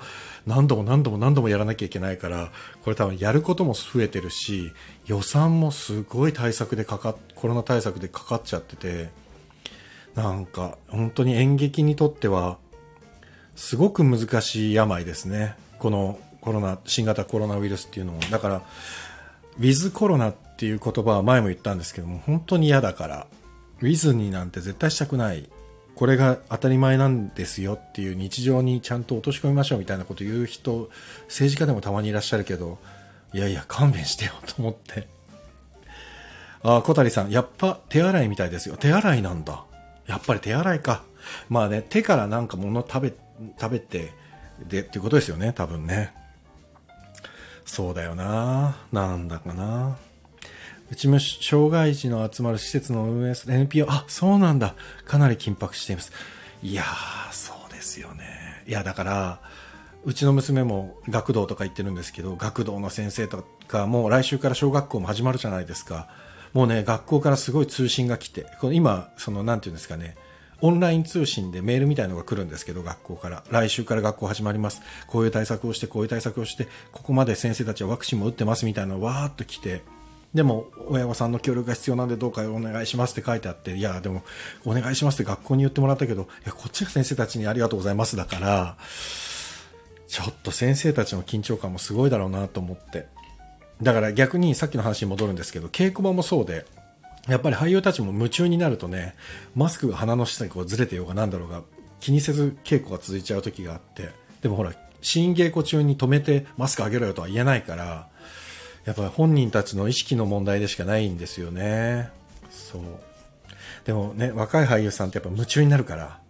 [0.46, 2.52] 何度も何度も何度もやらなきゃいけないから
[2.84, 4.72] これ多分やることも増えてるし
[5.06, 9.08] 予算もすごい対策でかかコロナ対策でかかっちゃってて
[10.14, 12.58] なんか本当に演劇にとっては
[13.54, 15.56] すごく難しい病ですね。
[15.78, 18.20] このコロナ新型コロナウイルスっていうのも。
[18.30, 18.62] だから
[19.58, 23.26] ウィズコロナっていう言葉は前も言ったんですけども本当に嫌だから
[23.80, 25.48] ウィズになんて絶対したくない
[25.96, 30.90] これが当たり前なんですよっていう日常にちゃんと落とし込みましょうみたいなこと言う人
[31.22, 32.78] 政治家でもたまにいらっしゃるけど
[33.32, 35.08] いやいや勘弁してよと思って。
[36.62, 38.76] ああ小谷さんやっぱ手洗いみたいですよ。
[38.76, 39.64] 手洗いなんだ。
[40.06, 41.02] やっぱり手洗いか。
[41.48, 43.14] まあね手からなんか物食べ
[43.58, 44.12] 食べて
[44.68, 46.12] でっていうことですよね多分ね。
[47.64, 48.76] そうだよな。
[48.92, 49.96] なんだかな。
[50.90, 54.74] うちも障害児の集まる施設の運営する NPO、あ、そうなんだ。
[55.04, 56.12] かなり緊迫しています。
[56.62, 58.62] いやー、そうですよね。
[58.66, 59.40] いや、だから、
[60.04, 66.08] うちの娘も学童とか行ってるんですけど、学童の先生とか、もう来週から小学校も始まるじゃないですか。
[66.52, 70.16] もうね、学校からすごい通信が来て、この今、その、なんていうんですかね、
[70.60, 73.44] オンライン通信でメールみたいのが来るんですけど、学校から。
[73.50, 74.80] 来週から学校始まります。
[75.08, 79.82] こういう対策をして、こういう対策をして、ここまで先生たちはワクチンも打ってますみたいなのわーっと来て、
[80.36, 84.22] でも親御さんの協力が必要なんでどうかお願いしますって書いてあっていやでも
[84.66, 88.76] お願いしますって学校に言ってもらったけどいやこっちが先生たちにありがとうございますだから
[90.06, 93.08] ちょっと先生たちの緊張感もすごいだろうなと思って。
[93.82, 96.64] だから逆にさっきの話に戻るんですけど稽古場もそうで
[97.28, 99.14] やっぱり俳優たちも夢中になるとね
[99.54, 101.62] マスクが鼻の下にこうずれてようがなんだろうが
[102.00, 104.72] 気にせず稽古が続いちゃう時があってでもほら
[105.02, 108.08] 新稽古中に止めてマスク上げろよとは言えないから
[108.86, 112.08] やっぱ本人たちの意識の問題でしかないんですよね。
[112.50, 112.82] そう。
[113.84, 116.20] でもね、若い俳優さんってやっぱ夢中になるから、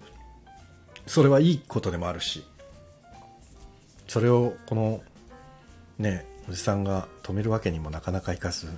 [1.06, 2.44] それはいいことでもあるし、
[4.08, 5.02] それをこの、
[5.98, 8.68] ね、おじさんが止めるわけにもなかなかいかず、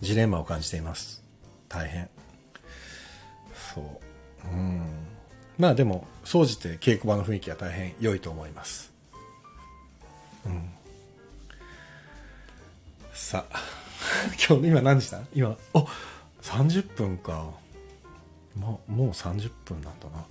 [0.00, 1.22] ジレンマを感じています。
[1.68, 2.08] 大変。
[3.74, 4.48] そう。
[4.48, 4.82] うん。
[5.58, 8.92] まあでも、総じて稽古場の雰囲気は大変良いと思います。
[10.46, 10.70] うん。
[13.22, 13.60] さあ
[14.48, 15.20] 今日今何時だ？
[15.32, 15.84] 今あ
[16.42, 17.50] 30分か。
[18.56, 20.24] もうもう30分なんだな。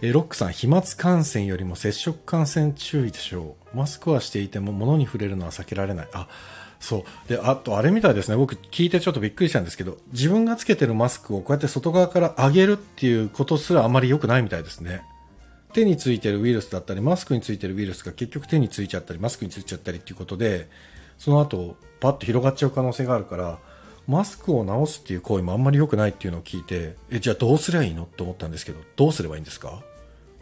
[0.00, 3.76] えロックさん飛沫感染よりも接触感染注意でしょう。
[3.76, 6.08] マスクはしていても物に触れるのは避けられない。
[6.12, 6.28] あ
[6.78, 7.28] そう。
[7.28, 8.36] であとあれみたいですね。
[8.36, 15.02] 僕聞いてちょっとびっくりしたんですけど自分がつけてるマスクをこうやって外側から上げるっていうことすらあまり良くないみたいですね。
[15.72, 20.70] 手についてるウイルスだったりマスクについてるウイルスが結局手についちゃったりマスクについちゃったりっていうことで
[21.18, 23.58] その後パッと広がっちゃう可能性があるから
[24.06, 29.82] マスクを直すっていう行為もあんまり良くないっていうのを聞いてえじゃあどうすりゃいいのって思ったんですけどどうすればいいんですか？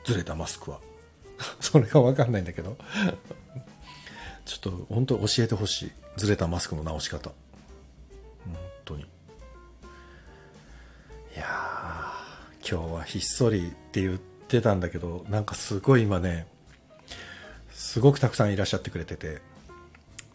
[0.05, 0.81] ずれたマスクは。
[1.61, 2.77] それが分かんないんだけど。
[4.45, 5.93] ちょっと本当教えてほしい。
[6.19, 7.31] ずれたマスクの直し方。
[8.45, 9.03] 本当に。
[9.03, 9.05] い
[11.37, 11.45] や
[12.71, 16.47] 今日はひっそりって言ってたんだけどなんかすごい今ね
[17.73, 19.41] すごくたくさんいらっしゃってくれてて。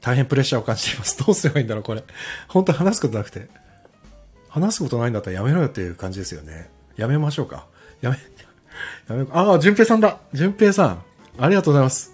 [0.01, 1.17] 大変プレッシャーを感じています。
[1.23, 2.03] どうすればいいんだろう、これ。
[2.47, 3.47] 本当話すことなくて。
[4.49, 6.69] 話すことないんだったらやめろよっていう感じですよね。
[6.95, 7.67] やめましょうか。
[8.01, 8.17] やめ、
[9.07, 11.03] やめ、ああ、淳平さんだ淳平さん。
[11.37, 12.13] ありがとうございます。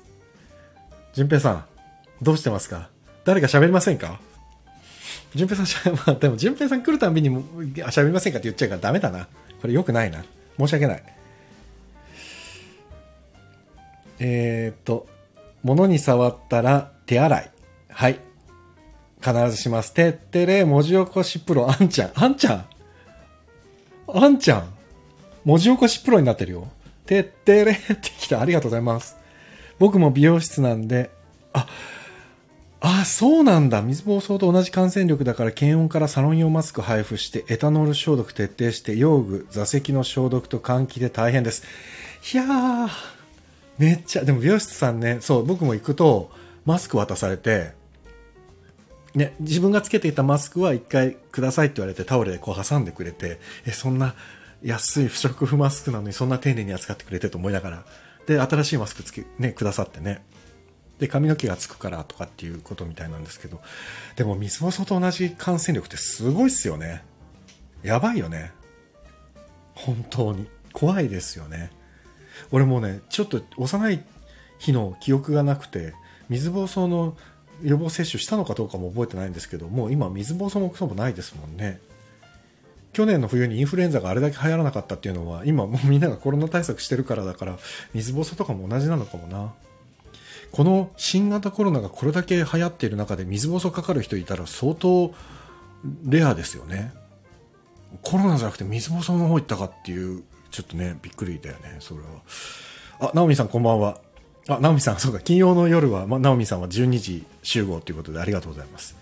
[1.13, 1.65] 淳平さん。
[2.21, 2.89] どうしてますか？
[3.23, 4.19] 誰か喋りませんか？
[5.33, 9.27] 淳平さんしゃ、 まあ、でも淳平さん来るたびにも、喋りませんかって言っちゃうからダメだな。
[9.61, 10.23] これ良くないな。
[10.57, 11.03] 申し訳ない。
[14.19, 15.07] えー、っと、
[15.63, 17.51] 物に触ったら手洗い。
[17.95, 18.19] はい。
[19.21, 19.93] 必ずします。
[19.93, 22.11] てってれ、文字起こしプロ、あんちゃん。
[22.13, 22.65] あんちゃん
[24.07, 24.67] あんちゃん
[25.45, 26.67] 文字起こしプロになってるよ。
[27.05, 28.41] てってれってきた。
[28.41, 29.15] ありがとうございます。
[29.79, 31.09] 僕も美容室なんで、
[31.53, 31.67] あ、
[32.81, 33.81] あ、そうなんだ。
[33.81, 41.63] 水疱瘡と同じ感染力だから検温からサロン用マスク配布してエタノール消毒徹底して用具、座席の消毒と換気で大変です。
[42.33, 42.89] いやー、
[43.77, 46.29] めっちゃ、でも美容室さんね、そう、僕も行くと
[46.65, 47.84] マスク渡されて、
[49.15, 54.13] ね、自分がつけていたマスクは一回くださいって言われてタオルでこう挟んでくれて、え、そんな
[54.61, 57.85] 安い不織布マスクなのにそんな丁寧に扱ってくれてと思いながら、
[58.27, 60.23] で、新しいマスクつけ、ね、くださってね。
[60.99, 63.61] で、髪の毛がつくからとかっていうことみたいなんですけど、
[64.15, 67.03] でも水ぼそと同じ感染力ってすごいっすよね。
[67.83, 68.51] やばいよね。
[69.73, 70.47] 本当に。
[70.73, 71.71] 怖いですよね。
[72.51, 74.03] 俺もね、ちょっと幼い
[74.59, 75.93] 日の記憶がなくて、
[76.27, 77.17] 水疱瘡の
[77.63, 81.79] 予防接種したのかどうかも覚えてないんですけどもう今水疱瘡もクソもないですもんね。
[82.93, 87.57] 去年の冬にインフルエンザがあれだけ流行らなかったっていうのは今もうみんながコロナ対策してるからだから
[87.93, 89.53] 水疱瘡とかも同じなのかもな。
[90.51, 95.13] この新型コロナがこれだけ流行っている中で水疱瘡かかる人いたら相当
[96.05, 96.93] レアですよね。
[98.01, 102.07] コロナじゃなくて水疱瘡の方行ったかっていうちょっとねびっくりだよねそれは。
[102.99, 103.99] あナオミさんこんばんは。
[104.47, 108.95] あ、ナオミさん、そうか、金曜の夜は、ま、ナオミさんは12時集合ということでありがとうございます。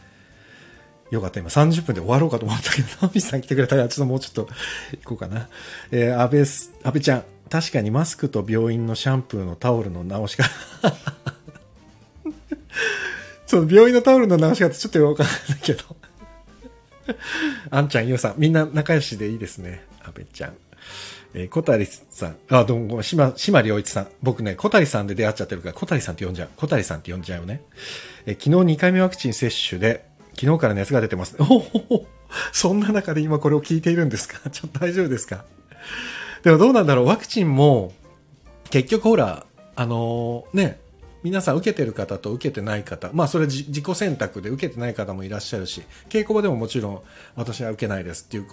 [1.11, 4.47] よかった、今30分で終わろうかと思ったけど、 ナオミさん来てくれたら、ちょっともうちょっと
[5.03, 5.49] 行こうかな。
[5.91, 10.49] えー、安倍、安倍ちゃん、確かにマスクと病院のシャンプーのタオルの直し方
[13.45, 15.83] そう、病院のタオルの直し方ちょっとよくわかんないけど
[17.69, 19.83] あんちゃん、ゆうさん、みんな仲良しでいいですね。
[20.03, 20.62] 安倍ちゃん。
[21.35, 24.07] えー、小谷さん、あ、どうも、島、島良一さん。
[24.21, 26.49] 僕ね、小谷さんで出会っちゃってるから、小谷さんって呼んじゃう。
[26.55, 27.61] 小谷さんって呼んじゃうよね。
[28.27, 30.05] えー、昨日2回目ワクチン接種で、
[30.39, 31.35] 昨日から熱が出てます。
[31.39, 32.05] おお
[32.51, 34.47] そんな中で今これを聞いているんですか？
[34.51, 35.45] ちょっと大丈夫ですか？
[36.43, 37.05] でもどうなんだろう？
[37.05, 37.93] ワクチンも、
[38.69, 40.79] 結局ほら、あのー、ね、
[41.23, 47.01] 皆さん受けてる方と受けてない方、まあそれ自己選択で受けてない方もいらっしゃるし、稽古場でももちろん
[47.35, 48.45] 私は受けないですっていう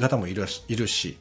[0.00, 0.48] 方もいる
[0.88, 1.18] し、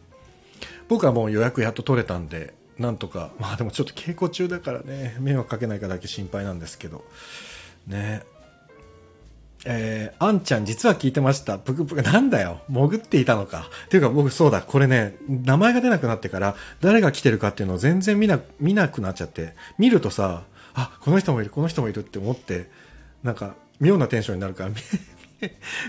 [0.88, 7.04] 僕はもう予約やっと取れたんでなんとかまあでもちょっと稽古中だからね迷惑かけないかだけ心配なんですけど
[7.88, 8.24] ね
[9.66, 11.58] えー、あんちゃん実は聞いてました。
[11.58, 12.62] ぷくぷく、なんだよ。
[12.68, 13.70] 潜っていたのか。
[13.90, 20.44] ていうか僕そうだ、これね、名前が出なくなってから、誰が来てるかっていうのを全然見な、見なくなっちゃって、見るとさ、
[20.74, 22.70] あ、この人もいる、この人もいるって思って、
[23.24, 24.72] なんか、妙なテンションになるから、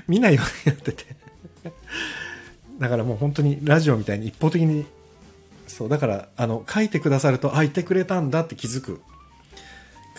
[0.06, 1.04] 見 ないようになってて。
[2.78, 4.84] だからもう本当にラジオみたいに一方的に、
[5.66, 9.00] そう、だから、あの、書いてくださると、あ、いてくれたんだって気づく。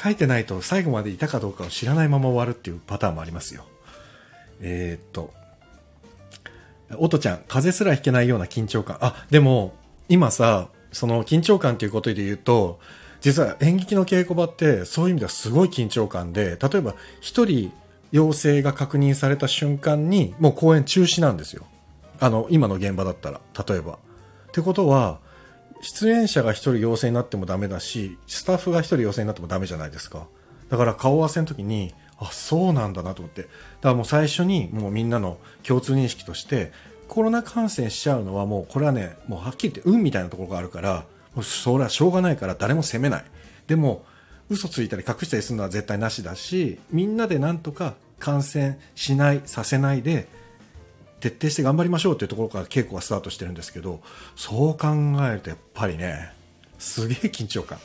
[0.02, 3.65] 書いてないと最後までいたかどうかを知らないまま終わるっていうパターンもありますよ。
[4.62, 5.34] えー、っと、
[6.98, 8.98] おとちゃん、風邪すらひけないような緊張感。
[9.02, 9.74] あ、でも、
[10.10, 12.80] 今さ、その緊張感ということで言うと、
[13.22, 17.72] 実は演劇の稽古場ってそういう意味ではすごい緊張感で、例えば一人
[18.12, 21.65] 陽性が確認された瞬間にもう公演中止なんですよ。
[22.19, 23.93] あの、今の現場だったら、例えば。
[23.93, 23.97] っ
[24.51, 25.19] てことは、
[25.82, 30.28] 出演者が一人陽性になってもダメだし、スタッフが一人陽性になってもダメじゃないですか。
[30.69, 33.43] だから顔合わせの時に、あ、そうなんだなと思って。
[33.43, 33.51] だか
[33.89, 36.71] らもう最初にもうみんなの共通認識として、
[37.08, 43.25] コロナ感染しちゃうのはもうこれはね、もうはっきり言って運みたいなところがあるから、もうそれはしょうがないから誰も責めない。
[43.67, 44.06] でも、
[44.49, 50.28] 嘘ついたり隠したりするのは絶対なしだし、みんなでなんとか感染しない、させないで、
[51.19, 54.01] 徹底して頑張りましょうというところから稽古がスタートしてるんですけど
[54.36, 54.88] そう考
[55.30, 56.36] えるとやっぱりね
[56.78, 57.80] すげえ緊張感。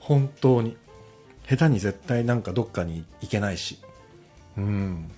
[0.00, 0.76] 本当に。
[1.48, 3.78] 下手に絶対なんかどっかに行けないし。
[4.56, 5.10] うん。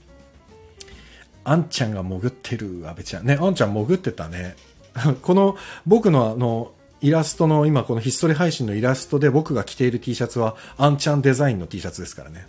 [1.45, 3.27] あんちゃんが潜ってる阿部ちゃん。
[3.27, 4.57] ねあんちゃん潜ってたね。
[5.23, 12.47] この僕のあのイラストの今このひっそり配信のイラストで僕が着ている T シャツはあんちゃんデザインの T シャツですからね。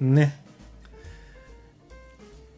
[0.00, 0.41] ね。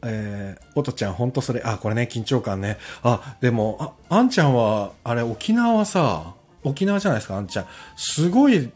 [0.05, 2.79] えー、おとちゃん、ほんとそれ、あ、これね、緊張感ね。
[3.03, 7.67] あ、でも、あ、あんちゃんは、あれ、沖縄はさ、沖縄じゃないですか、あんちゃん。
[7.97, 8.71] すごい、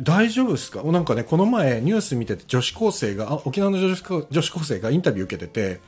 [0.00, 0.82] 大丈夫ですか？
[0.84, 5.80] なんかね、この前ニュース見てて女子高生が、沖縄の女子女子高生がインタビュー受けてて、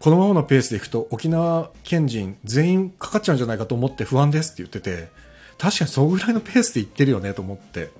[0.00, 5.08] このままのペースでいくと沖縄県人全員かかっちゃうんじゃないかと思って不安ですって言ってて、
[5.58, 7.90] 確かにそのぐらいのペースでいってるよねと思って。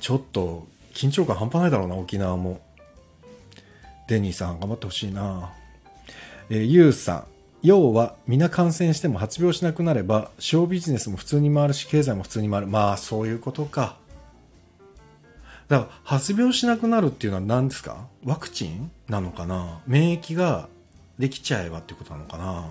[0.00, 2.60] ちょっと緊張感半端ないだろうな、沖縄も。
[4.08, 5.52] デニーさん頑張ってほしいな。
[6.50, 7.24] えー、ユウさん。
[7.62, 12.66] 要は、皆感染しても発病しなくなれば、ショービジネスも普通に回るし、経済も普通に回る。
[12.66, 13.96] まあ、そういうことか。
[15.68, 18.06] だから、発病しなくなるっていうのは何ですか？
[18.22, 19.80] ワクチンなのかな？
[19.86, 20.68] 免疫が
[21.18, 22.70] できちゃえばってことなのかな？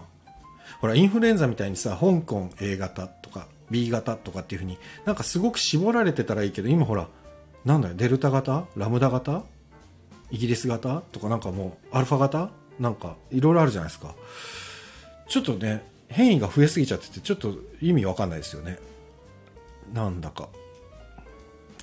[0.79, 7.07] ほら、インフルエンザみたいにさ、香港 A 型とか B 型とかっていうふうになんかすごく絞られてたらいいけど、今ほら、
[7.65, 8.65] なんだよ、デルタ型？
[8.75, 9.41] ラムダ型？
[10.33, 12.49] イギリス型とかなんかもうアルファ型？
[12.79, 14.15] なんかいろいろあるじゃないですか。
[15.29, 18.79] ちょっとね変異が増えすぎちゃっててちょっと意味わかんないですよね。
[19.93, 20.49] なんだか。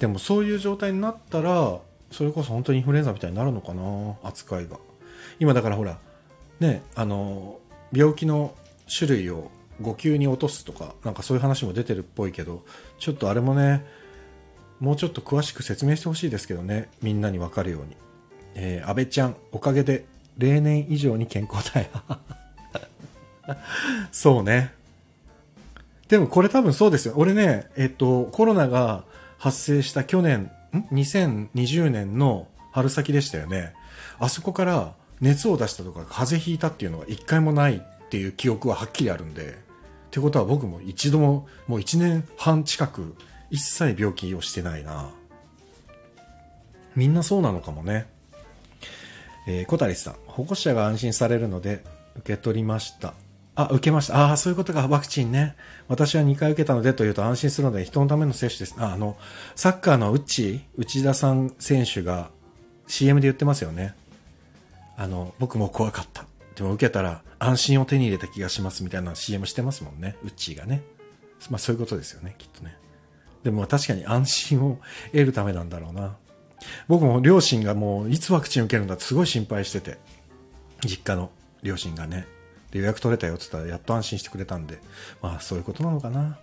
[0.00, 1.78] でもそういう状態になったら
[2.10, 4.16] それこそ本当にインフルエンザみたいになるのかな？
[4.24, 4.78] 扱いが。
[5.38, 5.98] 今だからほら
[6.58, 7.60] ねあの
[7.92, 8.56] 病気の
[8.92, 9.48] 種類を
[9.80, 12.64] 5級に落とすとかなんかそういう話も出てるっぽいけど
[12.98, 13.86] ちょっとあれもね
[14.80, 17.96] もうちょっと詳しく説明してほしいですけどねみんなに分かるように。
[18.54, 20.04] えー、安倍ちゃん、おかげで
[20.38, 21.90] 例年以上に健康体。
[24.12, 24.72] そうね。
[26.08, 27.14] でもこれ多分そうですよ。
[27.16, 29.04] 俺ね、えっと、コロナが
[29.38, 33.74] 発生した去年、ん ?2020 年の春先でしたよね。
[34.18, 39.70] あそこから熱を出したとか風邪ひいたっていうのが一回もないっていう記憶ははっきりあるんで。
[40.10, 43.14] ってことは僕も一度も、もう一年半近く
[43.50, 45.10] 一切病気をしてないな。
[46.96, 48.08] みんなそうなのかもね。
[49.46, 51.82] えー、小谷さん、保護者が安心されるので
[52.16, 53.14] 受け取りました。
[53.54, 54.28] あ、受けました。
[54.28, 55.56] ああ、そういうことか、ワクチンね。
[55.88, 58.74] 私は2回受けたのでというと安心するので人のための接種です。
[58.78, 59.16] あ、あの、
[59.54, 62.30] サッカーの内、内田さん選手が
[62.86, 63.94] CM で言ってますよね。
[64.96, 66.26] あの、僕も怖かった。
[66.54, 70.16] でも受けたら安心を手に入れた気がしますみたいな CM してますもんね。
[70.22, 70.82] ウッチーがね。
[71.48, 72.76] まあそういうことですよね、きっとね。
[73.42, 74.78] でも確かに安心を
[75.12, 76.16] 得るためなんだろうな。
[76.88, 79.98] 僕も両親がもういつワクチン受けるんだってすごい心配してて、
[80.84, 81.30] 実家の
[81.62, 82.26] 両親がね。
[82.70, 84.78] で予約取れたよって言ったらやっと安心してくれたんで、
[85.22, 86.38] まあそういうことなのかな。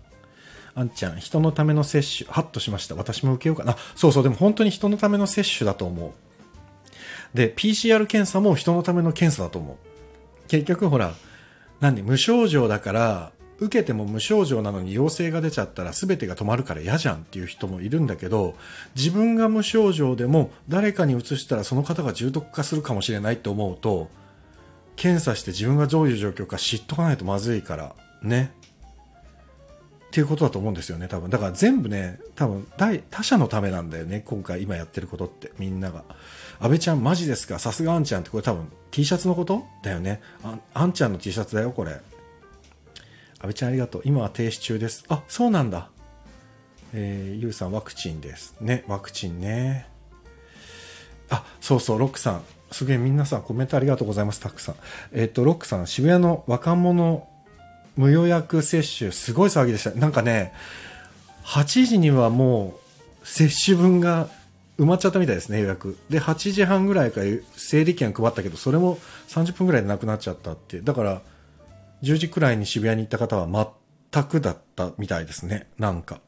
[0.76, 2.94] あんちゃん、人のための接種、ハッとしました。
[2.94, 3.76] 私も受けようかな。
[3.96, 6.12] そうそう、でも本当に人のための接種だと思う。
[7.34, 10.48] で、PCR 検査も人のための検査だと思う。
[10.48, 11.16] 結局ほら、
[11.80, 18.56] 何無症状だから、受けても無症状なのに陽性が出ちゃったら全てが止まるから嫌じゃんっていう人もいるんだけど
[18.96, 24.10] 自分が無症状でも誰かにうつしたらその方が重篤化するかもしれないって思うと
[24.96, 28.52] 検査して自分がどういう状況か知っとかないとまずいからね
[30.08, 31.30] っていうことだと思うんですよね、多分。
[31.30, 32.66] だから全部ね、多分、
[33.12, 36.06] 他者のためなんだよね、今回今やってることって、みんなが。
[36.60, 37.60] 安倍ちゃんマジですか？
[37.60, 40.22] さすがあんちゃんってこれ多分 T シャツのことだよね。
[40.44, 42.00] ああんちゃんの T シャツだよ、これ。
[43.40, 44.02] 安倍ちゃんありがとう。
[44.06, 45.06] 今は停止中です。
[45.10, 45.90] あ、そうなんだ。
[46.94, 48.56] えー、ゆうさんワクチンです。
[48.62, 49.88] ね、ワクチンね。
[51.30, 52.42] あ、そうそう、ロックさん。
[52.72, 54.76] すげえ、皆さんコメントありがとうございます、たくさん。
[55.14, 57.28] えっ、と、ロックさん、渋谷の若者
[57.96, 59.92] 無予約接種、すごい騒ぎでした。
[59.92, 60.54] なんかね、
[61.44, 62.80] 8時にはも
[63.24, 64.30] う、接種分が
[64.80, 65.98] 埋まっちゃったみたいですね、予約。
[66.10, 70.82] で、8時半ぐらいから整理券配ったけど、それも30分ぐらいでなくなっちゃったって。
[70.82, 71.22] だから、
[72.04, 73.76] 10時くらいに渋谷に行った方は
[74.12, 76.22] 全くだったみたいですね、なんか。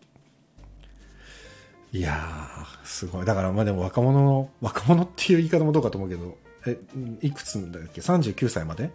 [1.91, 3.25] いやー、すごい。
[3.25, 6.77] だから、まあでも若者の、若者っていう言い方もどうかと思うけど、え、
[7.21, 8.91] いくつんだっけ ?39 歳まで？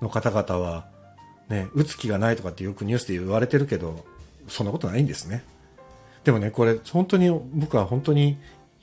[0.00, 0.88] の方々は、
[1.48, 4.04] ね、打つ気がないとかってよくニュースで言われてるけど、
[4.48, 5.44] そんなことないんですね。
[6.24, 8.38] でもね、これ、本当に、僕は本当に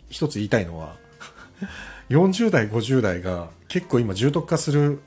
[0.09, 0.95] 一つ言いたいのは、
[2.09, 5.01] 40代、50代が結構今重篤化する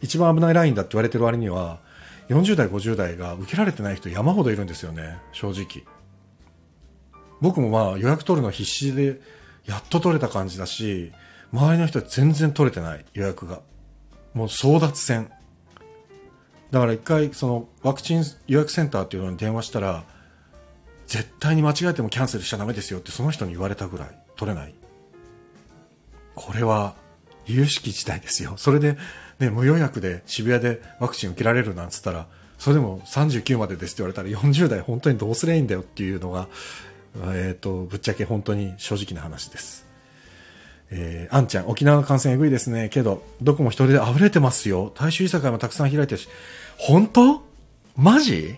[0.00, 1.80] 一番危ないラインだって言われてる割には、
[2.28, 5.84] 40代、50代が受けられてない人山ほどいるんですよね、正直。
[7.40, 9.20] 僕もまあ予約取るの必死で、
[9.66, 11.12] やっと取れた感じだし、
[11.52, 13.60] 周りの人は全然取れてない予約が。
[14.34, 15.30] もう争奪戦。
[16.70, 20.04] だから一回そのワクチン予約センターっていうのに電話したら
[21.06, 24.74] 絶対に間違えてもキャンセルしちゃダメですよってその人に言われたぐらい取れない
[26.34, 26.94] これは
[27.46, 28.98] 有識事態ですよそれで、
[29.38, 32.26] ね、無予約で渋谷でワクチン受けられるなんつったら
[32.58, 36.48] それでも39までですって言われたら40代本当にどうすりゃいいんだよっていうのが、
[37.32, 39.88] えっ、ー、とぶっちゃけ本当に正直な話です
[40.90, 42.88] えー、あんちゃん、沖縄の感染えぐいですね。
[42.88, 44.90] けど、どこも人で溢れてますよ。
[44.94, 46.28] 大衆居酒屋もたくさん開いてるし。
[46.78, 47.42] 本当？
[47.96, 48.56] マジ？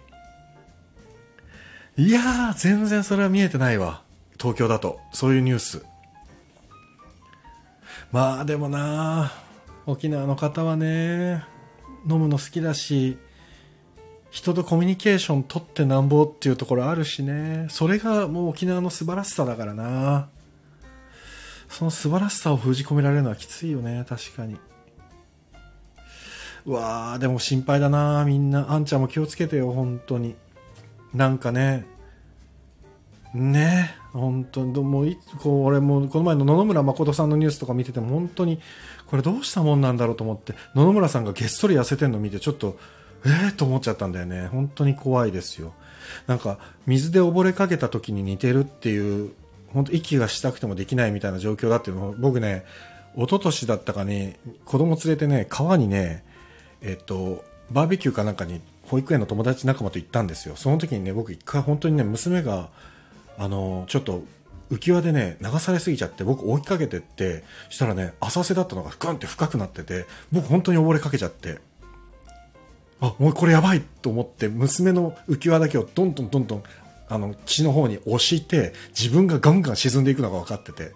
[1.97, 4.03] いやー、全然それは見えてないわ。
[4.39, 5.01] 東京だと。
[5.13, 5.85] そういうニュース。
[8.13, 9.50] まあでもなー
[9.91, 11.45] 沖縄の方はね、
[12.09, 13.19] 飲むの好きだし、
[14.31, 17.67] 人とコミュニケーション取ってなんぼっていうところあるしね。
[17.69, 20.29] それがもう沖縄の素晴らしさだからな。
[21.69, 24.57] その素晴らしさを封じ込められるのはきついよね確かに。
[26.67, 28.73] うわーでも心配だなみんな。
[28.73, 30.37] あんちゃんも気をつけてよ本当に。
[31.15, 31.87] なんかね。
[33.35, 33.97] ね。
[34.13, 38.61] 本当にもうこう俺もこの前の野々村誠さんのニュースとか見てても本当に
[39.07, 42.77] これどうしたもんなんだろうと思って野々村さんがげっそり痩せてるの見てちょっと
[43.25, 44.47] ええー、と思っちゃったんだよね。
[44.47, 45.75] 本当に怖いですよ。
[46.27, 49.33] なんか水で溺れかけた時に似てるっていう
[49.73, 52.65] 本当息がしたくてもできないみたいな状況だっていうのを僕ね
[53.17, 54.35] 一昨年だったかに
[54.65, 56.25] 子供連れてね川にね
[56.81, 60.57] えっとバーベキューかなんかに保育園の友達仲間と行ったんですよ。
[60.57, 62.71] その時にね僕一回本当にね娘が
[63.41, 64.23] あのちょっと
[64.71, 71.59] 浮き輪でね流されすぎちゃって僕追いかけてってしたらね浅瀬だったのがガンって深くなってて僕本当に溺れかけちゃって
[73.01, 76.63] あもうこれやばいと思って娘の浮き輪だけをどんどんどんどん
[77.09, 80.93] あの岸の方に押して自分がガンガン沈んでいくのが分かってて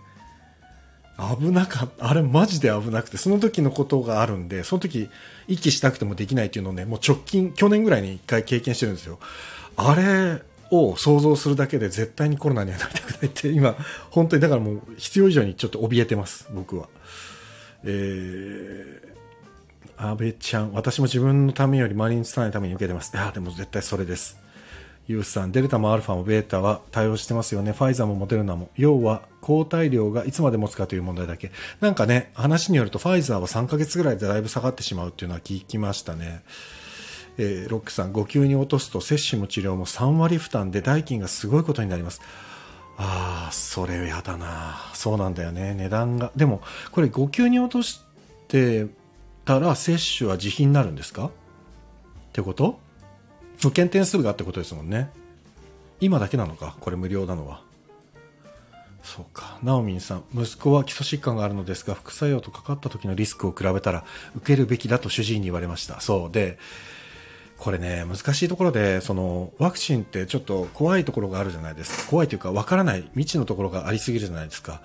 [1.38, 5.08] 危なかったあれマジで危なくてその時のことがあるんでその時
[5.48, 9.18] 息したくてもできないっていうのをねもう直近去年ぐらいに1回経験してるんですよ。
[9.76, 10.42] あれ
[10.74, 13.76] を想像するだけで絶対にコロナにはなりたくないって今
[14.10, 16.88] 本当にだからもう必要以上にちょっと怯えてます僕は
[17.86, 24.44] えー、安倍ちゃん私も自分のためより周りに伝えないために受けてますいやでも絶対それです
[25.06, 27.72] ユースさん、デルタもアルファもベータは対応してますよね。
[27.72, 28.70] ファイザーもモデルナも。
[28.76, 31.52] 要は、抗体量がいつまで持つかという問題だけ。
[31.80, 36.42] なんかね、話によるとファイザーは3ヶ月ぐらいでだいぶ下がってしまうっていうのは聞きましたね。
[37.38, 42.20] えー、ロックさん、5級に落とすと接種も治療も3割負担で代金がすごいことになります。
[42.96, 44.76] ああ、それやだな。
[44.94, 45.74] そうなんだよね。
[45.74, 46.30] 値段が。
[46.36, 46.62] でも、
[46.92, 48.02] これ5級に落とし
[48.46, 48.86] て
[49.44, 51.26] たら接種は自費になるんですか？
[51.26, 51.30] っ
[52.32, 52.78] てこと？
[53.62, 55.10] 無検点数がってことですもんね
[56.00, 56.76] 今だけなのか？
[56.80, 57.62] これ無料なのは
[59.02, 59.58] そうか。
[59.62, 64.04] ナオミンさん、息子は基礎疾患があるのですが、副作用とかかった時のリスクを比べたら、
[64.34, 66.00] 受けるべきだと主治医に言われました。
[66.00, 66.32] そう。
[66.32, 66.58] で、
[67.64, 72.10] これね、難しいところで、その、ワクチンってちょっと怖いところがあるじゃないですか。
[72.10, 74.82] 怖いというか、わからない未知のところがありすぎるじゃないですか。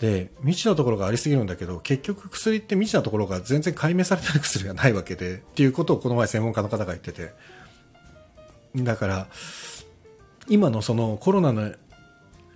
[0.00, 7.30] で、未知のところがありすぎるんだけど、結局薬って未知なところが全然解明されてない薬がないわけで、っていうことをこの前専門家の方が言ってて、
[8.74, 9.28] だから
[10.48, 11.74] 今のそのコロナの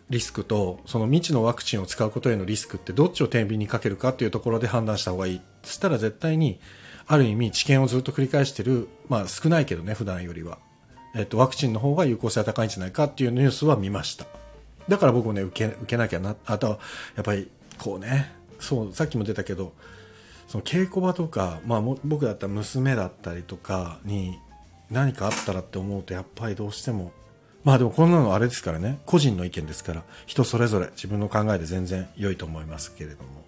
[0.09, 6.59] リスクとその未知のワクチンを使うことへのリスクってどっちを天秤にかけるかっていうところで判断した方がいいそしたら絶対に
[7.11, 10.59] ある意味治験をずっと繰り返してるまあ少ないけどね普段よりは
[11.15, 14.27] えっと、ワクチンの方が有効性が高いんじゃないかっていうニュースは見ました。
[14.89, 16.79] だから僕もね、受け、受けなきゃな、あとは、
[17.17, 19.73] やっぱり、こうね、そう、さっきも出たけど、
[20.47, 24.39] その稽古場とか、まあ、僕だったら娘だったりとかに
[24.91, 27.13] 何かあったらって思うと、やっぱりどうしても、
[27.65, 33.45] まあでもこんなのあれですからね、個人の意見ですから、人それぞれ自分の考えで全然良いと思いますけれども。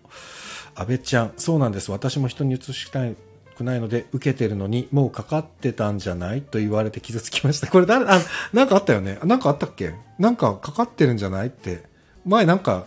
[0.74, 1.90] 安倍ちゃん、そうなんです。
[1.90, 3.16] 私も人に移したい
[3.62, 7.68] くないので、受けてるのに、もうかかってたんじゃないと言われて傷つきました。
[7.68, 8.20] これ誰、あ、
[8.52, 9.18] なんかあったよね。
[9.24, 9.94] なんかあったっけ？
[10.18, 11.84] なんかかかってるんじゃないって。
[12.26, 12.86] 前なんか、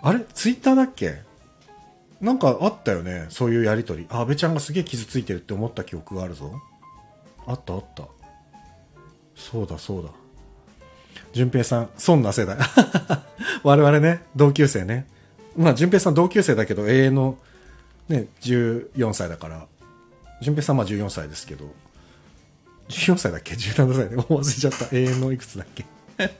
[0.00, 0.20] あれ？
[0.32, 1.20] ツイッターだっけ？
[2.20, 3.26] なんかあったよね。
[3.30, 4.06] そういうやりとり。
[4.10, 6.52] あ、安倍ちゃんがすげえ傷ついてるって思った記憶があるぞ。
[7.46, 8.04] あったあった。
[9.34, 10.10] そうだそうだ。
[11.32, 12.56] 淳平さん、そんな世代。
[13.64, 15.06] 我々ね、同級生ね。
[15.56, 17.38] まあ、淳平さん同級生だけど、永遠の
[18.12, 19.66] ね、14歳だから、
[20.42, 21.64] 淳平さんは14歳ですけど、
[22.88, 24.94] 14歳だっけ ?17 歳で忘れちゃった。
[24.96, 25.84] 永遠のいくつだっけ？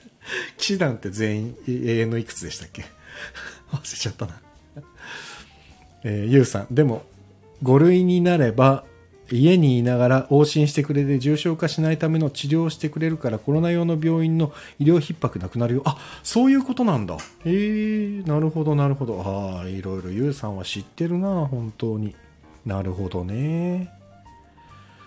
[0.58, 2.84] 騎士団って全員永遠のいくつでしたっけ？
[3.72, 4.40] 忘れちゃったな。
[6.04, 7.04] えー、ゆうさん、でも、
[7.62, 8.84] 5類になれば、
[9.32, 15.82] 家にいながら往診してくれて重症化しないための治療をしてくれるからコロナ用の病院の医療逼迫なくなるよ。
[15.84, 17.16] あ、そういうことなんだ。
[17.16, 19.22] へえ、なるほど、なるほど。
[19.22, 22.14] ああ、いろいろゆうさんは知ってるな、本当に。
[22.66, 23.90] なるほどね。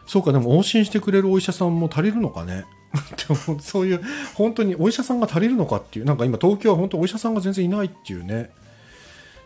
[0.08, 2.66] そうか、でも往診してくれるお医者さんも足りるのかね。
[3.60, 4.02] そういう、
[4.36, 8.50] 本当にお医者さんが足りるのかっていう、なんか今東京は本当お医者さんが全然いないっていうね。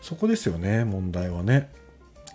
[0.01, 1.69] そこですよね、問題はね。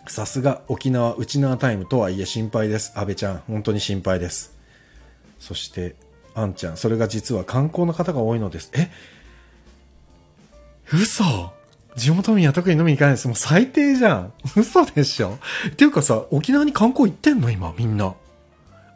[0.07, 2.93] さすが沖縄内縄タイムとはいえ心配です。
[2.95, 4.55] 安倍ちゃん、本当に心配です。
[5.39, 5.97] そして、
[6.35, 8.71] あんちゃん、それが実は観光の方が多いのです。
[8.75, 8.91] え？
[10.93, 11.25] 嘘
[11.97, 13.29] 地元民は特に飲みに行かないです。
[13.29, 14.33] もう最低じゃん。
[14.57, 15.39] 嘘でしょ？
[15.69, 18.15] っていうかさ、沖縄に観光行ってんの今、みんな。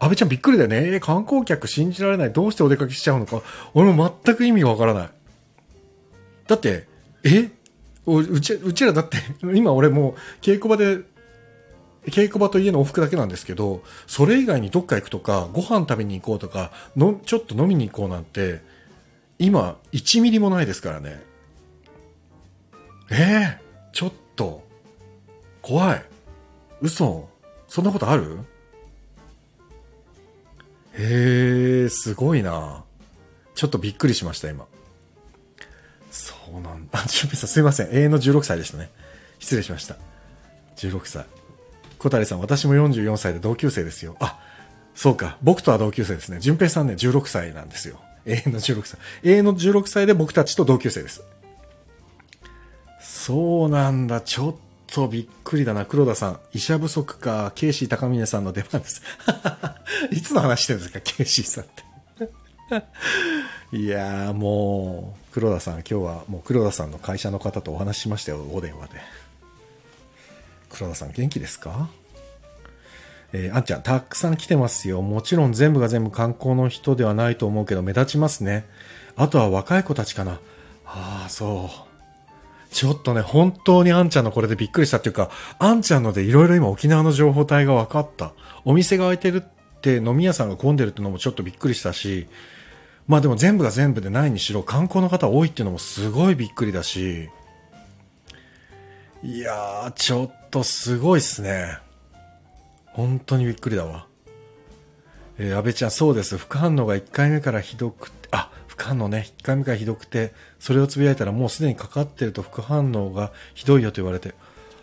[0.00, 0.94] 安倍ちゃんびっくりだよね。
[0.94, 2.32] え観光客信じられない。
[2.32, 3.42] どうしてお出かけしちゃうのか。
[3.72, 5.08] 俺も全く意味がわからない。
[6.46, 6.86] だって、
[7.24, 7.50] え？
[8.16, 9.18] うち、うちらだって、
[9.54, 10.98] 今俺もう稽古場で、
[12.06, 18.60] 稽古場と家の往復だけなんですけど、それ以外にどっか行くとか、ご飯食べに行こうとか、の、ちょっと飲みに行こうなんて、
[19.38, 21.22] 今、1ミリもないですからね。
[23.10, 24.66] ええー、ちょっと、
[25.62, 26.04] 怖い。
[26.80, 27.28] 嘘
[27.66, 28.38] そんなことある？
[30.94, 32.84] へえ、すごいな。
[33.54, 34.66] ちょっとびっくりしました、今。
[36.50, 37.04] そうなんだ。
[37.06, 37.88] 純平さんすいません。
[37.92, 38.90] 永遠の16歳でしたね。
[39.38, 39.96] 失礼しました。
[40.76, 41.26] 16歳。
[41.98, 44.16] 小谷さん、私も44歳で同級生ですよ。
[44.20, 44.38] あ、
[44.94, 45.36] そうか。
[45.42, 46.38] 僕とは同級生ですね。
[46.40, 48.00] 純平さんね、16歳なんですよ。
[48.24, 48.98] 永遠の16歳。
[49.24, 51.22] 永遠の16歳で僕たちと同級生です。
[53.00, 54.20] そうなんだ。
[54.20, 54.54] ちょっ
[54.86, 55.84] とびっくりだな。
[55.84, 56.40] 黒田さん。
[56.52, 57.52] 医者不足か。
[57.54, 59.02] ケイシー高峰さんの出番です。
[60.10, 61.88] いつの話してるんですか、ケイシーさんって。
[63.70, 68.94] いやーもう、黒田さん、今日はもう黒田さんの会社の方とお話ししましたよ、お電話で。
[70.70, 71.90] 黒田さん、元気ですか？
[73.34, 75.02] えー、あんちゃん、たくさん来てますよ。
[75.02, 78.64] もちろん全部が全部観光の人ではないと思うけど、目立ちますね。
[79.16, 80.40] あとは若い子たちかな。
[80.86, 82.74] ああ、そう。
[82.74, 88.32] ちょっとね、本当にあんちゃんのこれでびっくりしたっていうか、あんちゃんのでいろいろ今沖縄の情報体が分かった。
[88.64, 92.28] お店が開いてるって飲み屋さんが混んでるってのもちょっとびっくりしたし、
[93.08, 97.30] まあでも全部が全部でないにしろ観光の方多いっていうのもすごいびっくりだし、
[99.22, 101.78] いやー、ちょっとすごいっすね。
[102.86, 104.06] 本当にびっくりだわ。
[105.38, 106.36] えー、安倍ちゃん、そうです。
[106.36, 114.34] 副反応が1回目からひどくて、あ、副反応ね、1回目からひどくて、それをつぶやいたらもうすでにかかってると副反応がひどいよと言われて。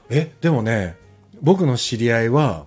[0.09, 0.97] え、でもね、
[1.41, 2.65] 僕の知り合いは、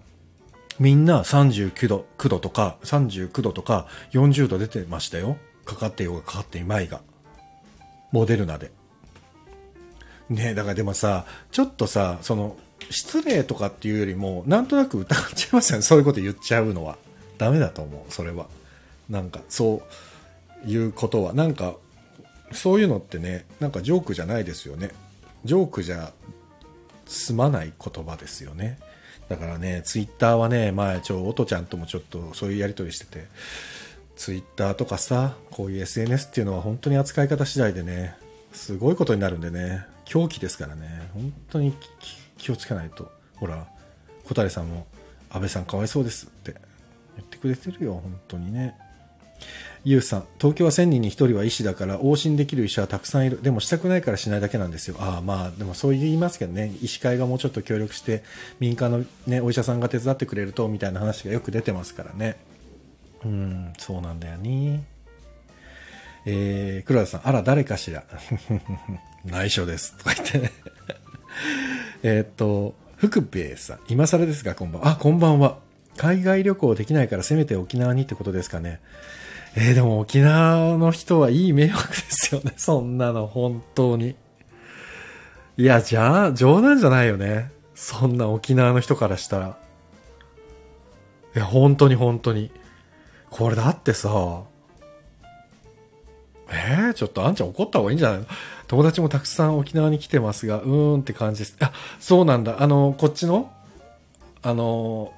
[0.79, 5.37] みんな39度、9度とか、39度とか40度出てましたよ。
[5.69, 7.01] かかってようがかかっていまいが。
[8.11, 8.71] モデルナで。
[10.31, 12.57] ねだからでもさ、ちょっとさ、その、
[12.91, 15.83] 失礼とかっていうよりも、なんとなく疑っちゃいますよね。
[15.83, 16.97] そういうこと言っちゃうのは。
[17.37, 18.47] ダメだと思う、それは。
[19.11, 19.83] なんか、そ
[20.67, 21.35] ういうことは。
[21.35, 21.77] なんか、
[22.53, 24.91] そういうのってね、なんかジョークじゃないですよね。
[25.45, 26.13] ジョークじゃ
[27.07, 28.79] 済まない言葉ですよね。
[29.29, 33.27] だからね、ツイッターはね、前、ちょ、おとちゃんともちょっとそういうやりとりしてて、
[34.19, 38.17] ツイッターとかさ、こういう SNS っていうのは本当に扱い方次第でね、
[38.53, 41.73] すごいことになるんでね、狂気ですからね、本当に
[42.37, 43.13] 気をつけないと。
[43.37, 43.69] ほら、
[44.25, 44.87] 小谷さんも、
[45.31, 46.55] 安倍さんかわいそうですって
[47.17, 48.75] 言ってくれてるよ、本当にね。
[49.85, 53.41] ゆうさん、東京は1000人に1人は医師だから往診できる医者はたくさんいる。
[53.41, 54.97] でもしたくないからしないだけなんですよ。
[54.99, 58.25] ああ、まあ、でもそう言いますけどね、医師会がもうちょっと協力して、
[58.59, 62.37] 民間のね、お医者さんが手伝ってくれると、みたいな話がよく出てますからね。
[63.25, 64.85] うん、そうなんだよね。
[66.25, 68.05] えー、黒田さん、あら、誰かしら。
[69.25, 69.97] 内緒です。
[69.97, 70.53] とか言ってね。
[72.03, 74.89] えっと、福兵衛さん、今更ですが、こんばんは。
[74.91, 75.59] あ、こんばんは。
[75.97, 78.81] 海外旅行できないからせめて沖縄にってことですかね。
[79.57, 82.53] えー、でも沖縄の人はいい迷惑ですよね。
[82.59, 84.15] そんなの、本当に。
[85.57, 87.51] いや、じゃあ、冗談じゃないよね。
[87.75, 89.57] そんな沖縄の人からしたら。
[91.35, 92.51] いや、本当に本当に。
[93.31, 94.43] これだってさ、
[96.51, 98.27] えー、ちょっとあんちゃん怒った方がいいんじゃないの？
[98.69, 101.57] 友達もたくさん沖縄に来てますが、うーんって感じです。
[101.61, 102.63] あ、そうなんだ。
[102.63, 103.53] あの、こっちの？
[104.43, 105.13] あの、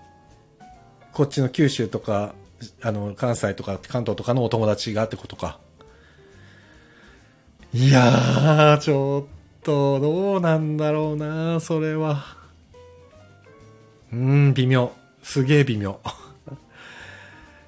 [1.12, 2.34] こっちの九州とか、
[2.82, 5.58] あの、関西とか関東とかのお友達がってことか。
[7.72, 12.24] いやー、ちょっと、どうなんだろうな、それは。
[14.12, 14.92] うーん、微妙。
[15.22, 16.00] すげえ微妙。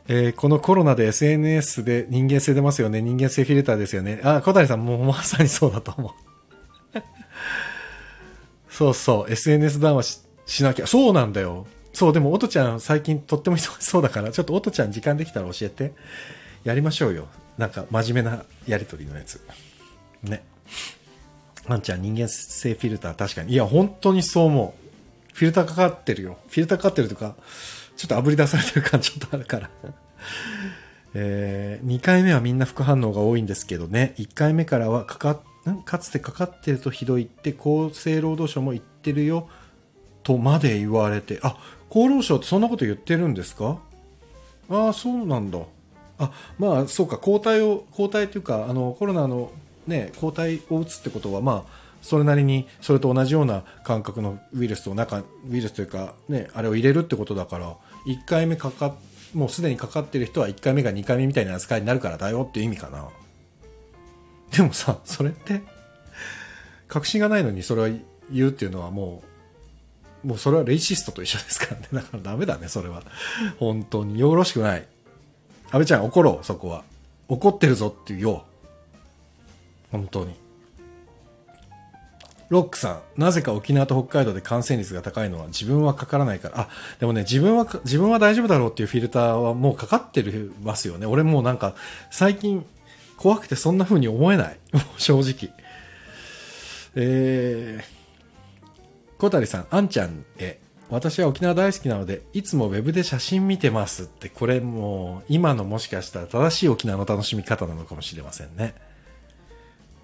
[0.08, 3.00] えーこのコロナで SNS で人間性出ますよね。
[3.02, 4.20] 人間性フィルターですよね。
[4.24, 6.98] あ、小谷さんもうまさにそうだと思う。
[8.70, 10.86] そうそう、SNS 談話ししなきゃ。
[10.86, 11.66] そうなんだよ。
[11.92, 15.92] そう、でも、おとちゃん最近とっても忙しそうだから、ちょっとおとちゃん時間できたら教えて。
[16.64, 17.26] やりましょうよ。
[17.58, 19.40] なんか、真面目なやりとりのやつ。
[20.22, 20.42] ね。
[21.66, 23.52] あんちゃん人間性フィルター確かに。
[23.52, 25.34] いや、本当にそう思う。
[25.34, 26.38] フィルターかかってるよ。
[26.48, 27.34] フィルターかかってるとか、
[27.96, 29.70] ちょっと炙り出されてる感ちょっとあるから。
[31.14, 34.14] えー、2回目はみんな副反応が多いんですけどね。
[34.18, 35.40] 1回目からはかか
[35.70, 39.48] んかつてかかってるとひどいって厚生労働省も言ってるよ
[40.22, 41.56] とまで言われて、あ、
[41.90, 43.78] 厚労省ってそんなこと言ってるんですか？
[44.70, 45.58] ああ、そうなんだ。
[46.18, 49.50] あ、まあ、そうか、抗体を、抗体というか、あの、コロナの
[49.86, 55.24] ね、抗体を打つってことは、まあ、それなりに、それと同じような感覚のウイルスと中、ウ
[55.56, 57.76] イルスというか、ね、あれを入れるってことだから、
[58.06, 58.96] 1回目かか、
[59.32, 63.08] もうすでにかかってる人は1回目が2回目みたいな扱いになるからだよっていう意味かな。
[64.54, 65.62] でもさ、それって、
[66.88, 67.88] 確信がないのにそれは
[68.30, 69.22] 言うっていうのはも
[70.24, 71.88] う、もうそれはレイシストと一緒ですからね。
[71.92, 73.02] だからダメだね、それは。
[73.58, 74.18] 本当に。
[74.20, 74.86] よろしくない。
[75.66, 76.84] 安倍ちゃん怒ろう、そこは。
[77.28, 78.42] 怒ってるぞって言おう。
[79.90, 80.34] 本当に。
[82.52, 86.60] ロックさん、なぜか沖縄と北海道で感染率が高いのは自分はかからないから。
[86.60, 86.68] あ、
[87.00, 91.06] でもね、自分は、自分は大丈夫だろうっていうフィルターはもうかかってるますよね。
[91.06, 91.74] 俺もうなんか、
[92.10, 92.62] 最近
[93.16, 94.58] 怖くてそんな風に思えない。
[94.98, 95.56] 正直。
[96.94, 100.60] えー、小谷さん、あんちゃんへ。
[100.90, 108.74] 私は沖縄大好きなので、いつもウェブで写真見てますって、これもう、今のもしかしたら正しい沖縄の楽しみ方なのかもしれませんね。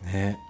[0.03, 0.48] ね。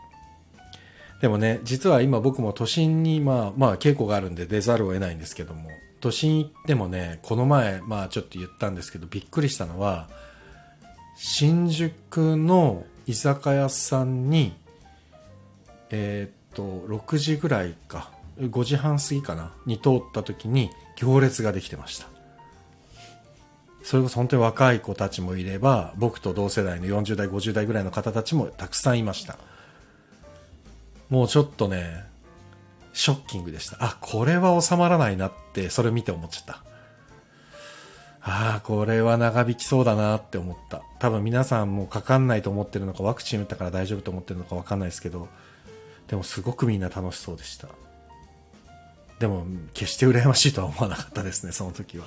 [1.20, 10.08] でもね、実は今僕も都心に、まあ、まあ稽古があるんで出ざるを得ないんですけども、都心行ってもね、この前、まあちょっと言ったんですけど、びっくりしたのは、
[11.16, 14.54] 新宿の居酒屋さんに、
[15.90, 22.06] えーっと、6時ぐらいか、5時半過ぎかな、に通った時に行列ができてました。
[23.82, 29.38] それこそ本当に若い子たちもいれば、僕と同世代の40代、50代ぐらいの方たちもたくさんいました。
[31.10, 32.04] もうちょっとね、
[32.92, 33.76] ショッキングでした。
[33.80, 36.62] あ、これは収まらないなって、それ見て思っちゃった。
[38.20, 40.82] ああ、これは長引きそうだなって思った。
[40.98, 45.28] 多分皆さんもかかんないと思ってるのか、ワクチン打ったから大丈夫と思ってるのかわかんないですけど、
[46.08, 47.68] でもすごくみんな楽しそうでした。
[49.18, 52.06] でも、決して羨ましいとは思わなかったですね、その時は。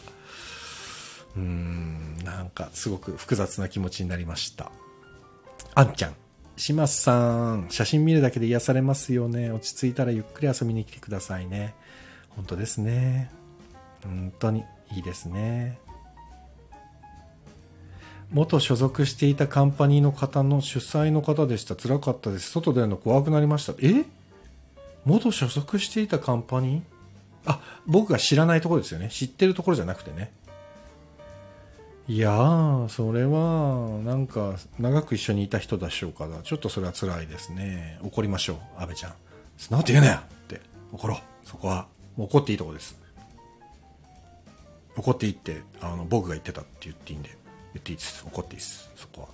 [1.35, 4.71] うーん、なんかすごく複雑な気持ちになりました。
[5.73, 6.15] あんちゃん。
[6.61, 9.49] 島さん、写真見るだけで癒されますよね。
[9.49, 11.73] 落ち着いたらゆっくり遊びに来てくださいね。
[12.35, 13.31] 本当ですね。
[14.03, 15.79] 本当にいいですね。
[18.29, 21.75] 元所属していたカンパニーの方の主催の方でした。
[21.75, 22.51] 辛かったです。
[22.51, 23.73] 外出るの怖くなりました。
[23.81, 24.05] え？
[25.03, 27.51] 元所属していたカンパニー？
[27.51, 29.09] あ、僕が知らないところですよね。
[29.09, 30.31] 知ってるところじゃなくてね。
[32.11, 37.99] いや、それは、なんか、長く一緒にいた人でしょうから、ちょっとそれは辛いですね。
[38.03, 39.13] 怒りましょう、安倍ちゃん。
[39.57, 40.59] そんなこと言うなよって、
[40.91, 41.19] 怒ろう。
[41.47, 41.87] そこは、
[42.17, 42.99] 怒っていいとこです。
[44.97, 47.29] 怒っていいって、あの、僕が言ってたって言っていいんで、
[47.75, 48.25] 言っていいです。
[48.27, 48.91] 怒っていいです。
[48.97, 49.27] そこは。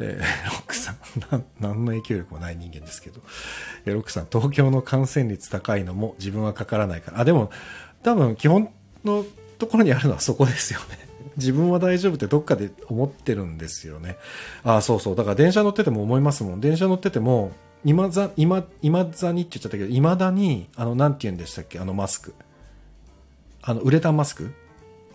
[0.00, 0.96] えーロックさん、
[1.32, 3.22] なん何の影響力もない人間ですけど、
[3.86, 7.20] えーロックさん、東京の感染率高いのも自分はかからないから。
[7.20, 7.50] あ、でも、
[8.02, 8.68] 多分基本
[9.06, 9.24] の
[9.58, 11.07] ところにあるのはそこですよね。
[11.38, 14.18] 自分は大丈夫ってどっかで思ってるんですよね。
[14.62, 15.16] ああ、そうそう。
[15.16, 16.60] だから電車乗ってても思いますもん。
[16.60, 17.52] 電車乗ってても、
[17.84, 21.78] 今ざ、今、今ざにって言っちゃったけど、未だに、あの、なんて言うんでしたっけ？
[21.78, 22.34] あのマスク。
[23.62, 24.52] あの、ウレタンマスク？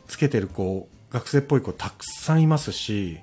[0.08, 3.20] つけてる子学生っぽい子たくさんいますし、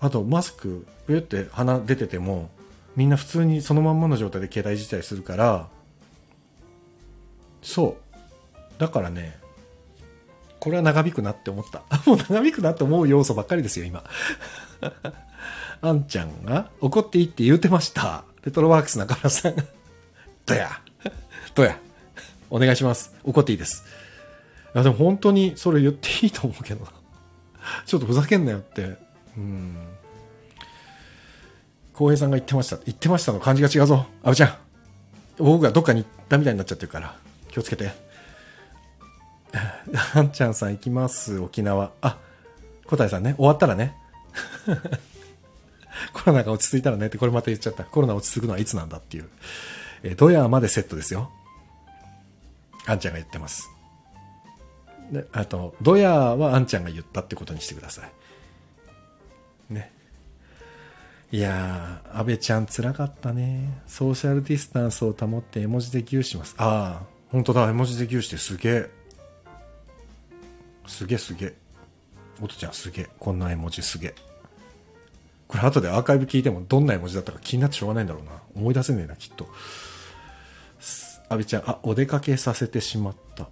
[0.00, 2.50] あとマスク、ビュって鼻出てても、
[2.96, 5.68] みんな普通にそのまんまの状態で携帯自体するから、
[7.62, 8.80] そう。
[8.80, 9.38] だからね、
[10.62, 11.82] これは長引くなって思った。
[12.06, 14.04] もう長引くなって思う要素ばっかりですよ、今。
[15.82, 18.22] あんちゃんが怒っていいって言うてました。
[18.44, 19.56] レトロワークス中村さん。
[20.46, 20.80] どや。
[21.56, 21.80] どや。
[22.48, 23.12] お願いします。
[23.24, 23.82] 怒っていいです。
[24.72, 26.86] いや、でも本当にそれ言っていいと思うけど。
[27.84, 28.96] ちょっとふざけんなよって。
[29.36, 29.76] うん。
[31.92, 32.76] 浩平さんが言ってました。
[32.84, 34.06] 言ってましたの感じが違うぞ。
[34.22, 34.54] 阿部ちゃん。
[35.38, 37.16] 僕がどっかに行ったみたいになっちゃってるから。
[37.50, 38.11] 気をつけて。
[40.14, 41.38] あんちゃんさん行きます。
[41.38, 41.92] 沖縄。
[42.00, 42.18] あ、
[42.86, 43.34] 小谷さんね。
[43.36, 43.96] 終わったらね。
[46.12, 47.84] コロナが落ち着いたらねって、これまた言っちゃった。
[47.84, 49.28] コロナ落ち着くのはいつなんだっていう。
[50.02, 51.30] えー、ドヤまでセットですよ。
[52.86, 53.70] あんちゃんが言ってます。
[55.12, 58.02] で、あと、ドヤはあんちゃんが言ったってことにしてくださ
[59.70, 59.74] い。
[59.74, 59.92] ね。
[61.30, 63.82] いやー、安倍ちゃん辛かったね。
[63.86, 66.54] ソーシャルディスタンスを保って絵文字でギューします。
[66.58, 69.01] ああ、本当だ、絵文字でギューしてすげえ。
[70.86, 71.54] すげえすげえ。
[72.40, 73.08] おとちゃんすげえ。
[73.18, 74.14] こんな絵文字すげえ。
[75.48, 78.32] これ後でアーカイブ聞いてもどんな絵文字だったか気になってしょうがないんだろうな。
[78.56, 79.48] 思い出せねえな、きっと。
[81.28, 83.48] 阿部ちゃん、あ、お出かけさせてしまった。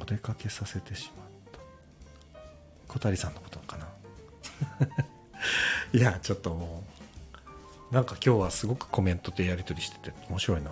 [0.00, 1.58] お出かけさせてしまった。
[2.88, 3.88] 小谷さんのことかな。
[5.98, 6.84] いや、ちょっとも
[7.90, 10.70] う、なんか今日はすごくコメントでやり取りしてて面白いな。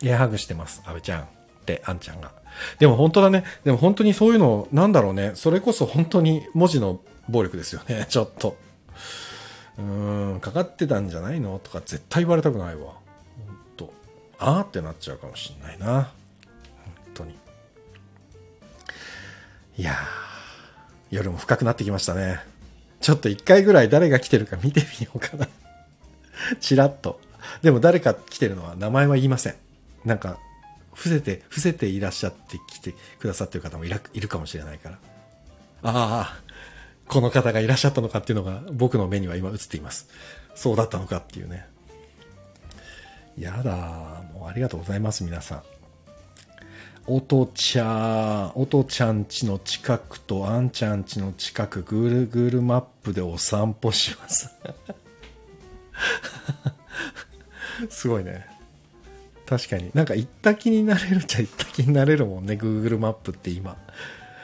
[0.00, 1.22] いや、ハグしてます、阿部ちゃん。
[1.22, 1.26] っ
[1.64, 2.41] て、あんちゃんが。
[2.78, 3.44] でも本当だね。
[3.64, 5.32] でも本当にそういうの、なんだろうね。
[5.34, 8.56] それこそ本当に文字の暴力ですよね、 ちょっと。
[9.78, 12.82] うーん、かかってたんじゃないのとか絶対言われたくないわ。
[12.82, 12.96] ほん
[13.76, 13.92] と。
[14.38, 15.86] あーってなっちゃうかもしんないな。
[15.94, 16.12] 本
[17.14, 17.36] 当に。
[19.78, 19.96] いやー、
[21.10, 22.40] 夜も深くなってきましたね。
[23.00, 25.48] ちょっと一回ぐらい誰が来てるか見てみようかな。
[26.60, 27.20] チラッと。
[27.62, 29.56] でも誰か来てるのは名前は言いません。
[30.04, 30.38] なんか、
[30.94, 34.98] 伏せて、伏せていらっしゃって来てくださってる方もいらいるかもしれないから。
[35.82, 36.42] ああ、
[37.08, 40.08] この方がいらっしゃったのかっていうのが僕の目には今映っています。
[40.54, 41.66] そうだったのかっていうね。
[43.38, 45.62] やだもうありがとうございます、皆さん。
[47.06, 54.50] おとちゃん、おとちゃんちの近くとあんちゃんちの近く、グールグールマップでお散歩します。
[57.90, 58.46] すごいね。
[59.52, 59.90] 確かに。
[59.92, 63.76] なんか行った気になれるっちゃ行った気になれるもんね、Google マップって今。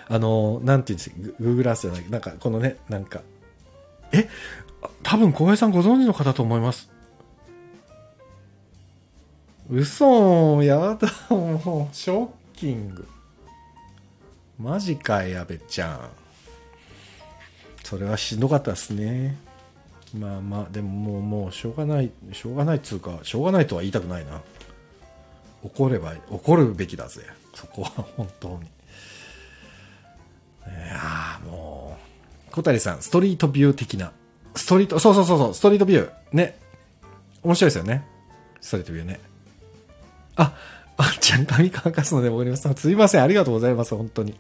[0.07, 3.23] あの、なんていうんですか、Google Earth じゃないなんかこのね、なんか、
[4.13, 4.29] え？
[5.03, 6.91] 多分浩平さんご存知の方と思います。
[9.71, 13.09] 嘘やだ、もう、ショッキング。
[14.59, 16.01] マジかい、阿部ちゃん。
[17.83, 19.39] それはしんどかったですね。
[20.15, 24.43] まあまあ、でももう、もう、しょうがない、しょうがないっつうか、しょうがないとは言いたくないな。
[25.75, 27.23] 怒れば、怒るべきだぜ。
[27.55, 28.55] そこは、本当に。
[28.57, 28.61] い
[30.89, 31.97] やも
[32.49, 34.13] う、小谷さん、ストリートビュー的な。
[34.55, 36.13] ストリート、そうそうそうそう、ストリートビュー。
[36.33, 36.59] ね。
[37.43, 38.05] 面白いですよね。
[38.61, 39.21] ストリートビューね。
[40.37, 40.55] あ、
[40.97, 43.23] あっちゃん髪乾かすので僕にすすいません。
[43.23, 43.95] ありがとうございます。
[43.95, 44.35] 本当に。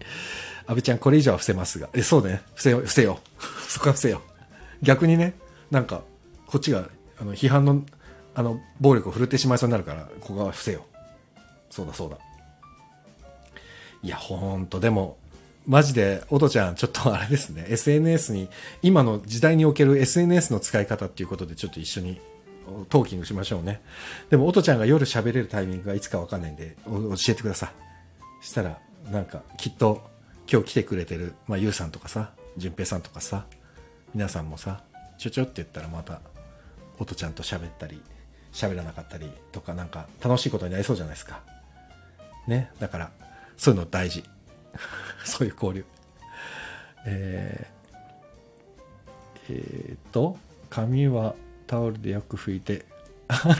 [0.66, 1.88] 阿部ちゃん、これ以上は伏せますが。
[1.94, 2.42] え、そうね。
[2.50, 3.20] 伏せよ、伏せよ。
[3.68, 4.22] そこは伏せよ。
[4.82, 5.34] 逆にね、
[5.70, 6.02] なんか、
[6.46, 6.88] こっちが、
[7.20, 7.82] あの、批判の、
[8.34, 10.84] あの、暴力を振るってしまいそうになるから、ここは伏せよ。
[11.70, 12.18] そうだそうだ。
[14.02, 15.18] いや、ほんと、でも、
[15.66, 18.48] マジで、おとちゃん、ちょっとあれですね、SNS に、
[18.82, 22.20] 今の時代における SNS の使い方っていうことで、ちょっと一緒に
[22.88, 23.80] トーキングしましょうね。
[24.30, 27.66] でも、おとちゃんが夜喋れるタイミングがいつかわかんないんで、教えてくださ
[28.42, 28.44] い。
[28.44, 28.78] したら、
[29.10, 30.08] なんか、きっと、
[30.50, 33.44] 今日来てくれてる、まあ、ゆうさんとかさ、じゅんぺいさんとかさ、
[34.14, 34.82] 皆さんもさ、
[35.18, 36.20] ちょちょって言ったらまた、
[36.98, 38.00] おとちゃんと喋ったり、
[38.52, 41.42] 喋らなかったりとか、なんか、楽しいことになりそうじゃないですか。
[42.48, 42.70] ね。
[42.80, 43.10] だから、
[43.56, 44.24] そういうの大事。
[45.24, 45.84] そういう交流。
[47.06, 50.36] えー、えー、と、
[50.70, 51.34] 髪は
[51.66, 52.84] タオルでよく拭いて、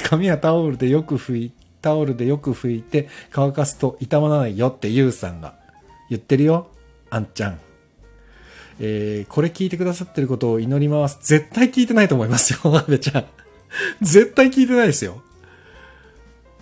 [0.05, 5.55] 髪はタオルでよく拭いタオルでよく拭いて乾かすと傷まないよってゆうさんが
[6.09, 6.69] 言ってるよ。
[7.11, 7.59] あんちゃん。
[8.81, 11.19] えー、これ聞いてくださってることを祈ります。
[11.23, 13.25] 絶対聞いてないと思いますよ、阿部ちゃん。
[14.01, 15.23] 絶対聞いてないですよ。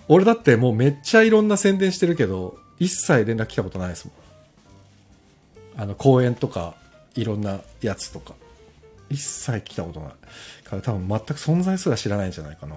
[0.09, 5.83] 俺だってもうめっちゃいろんな宣伝してるけど、一切連絡来たことないですもん。
[5.83, 6.75] あの公演とか
[7.15, 8.35] いろんなやつとか。
[9.09, 10.13] 一切来たことない。
[10.67, 12.77] から多分全く存在すら知らないんじゃないかな。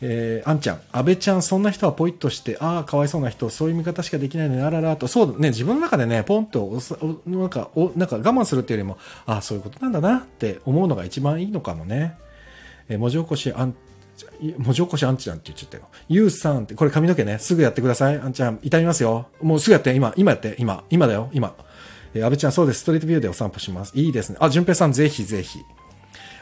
[0.00, 12.16] えー、あんちゃん、安倍ちゃん、そんな人はポイッとして、ああ、かわいそうな人、そういう見方しかできないのに、あららと、そうね、自分の中でね、ポンとおお、なんか、お、なんか我慢するっていうよりも、ああ、そういうことなんだなって思うのが一番いいのかもね。
[12.88, 13.74] えー、文字起こし、あん、
[14.58, 15.84] 文字起こしあんちゃんって言っちゃったよ。
[16.08, 18.16] ゆうさんって、これ髪の毛ね、すぐやってください。
[18.16, 19.28] あんちゃん、痛みますよ。
[19.40, 21.54] もうすぐやって、今、今やって、今、今だよ、今。
[22.14, 22.80] えー、安倍ちゃん、そうです。
[22.80, 23.92] ストリートビューでお散歩します。
[23.94, 24.36] いいですね。
[24.40, 25.58] あ、淳平さん、ぜひぜひ。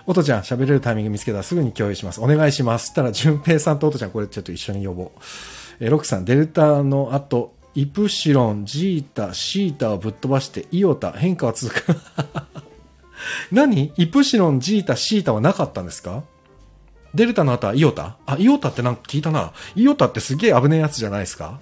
[0.07, 2.21] おとちゃん、喋れるタイミング見つけたらすぐに共有します。
[2.21, 2.89] お願いします。
[2.89, 5.11] したら、淳平さんとおとちゃん、これちょっと一緒に呼ぼう。
[5.81, 11.97] えー、ロクさん、デルタの後、イプシロン、ジータ、シータをぶっ飛ばして、イオタ、変化は続く。
[13.53, 13.93] 何？
[13.97, 16.25] イプシロン、ジータ、シータはなかったんですか？
[17.15, 18.17] デルタの後はイオタ？
[18.27, 19.53] あ、イオタってなんか聞いたな。
[19.75, 21.61] イオタってすげえ危ねえやつじゃないですか？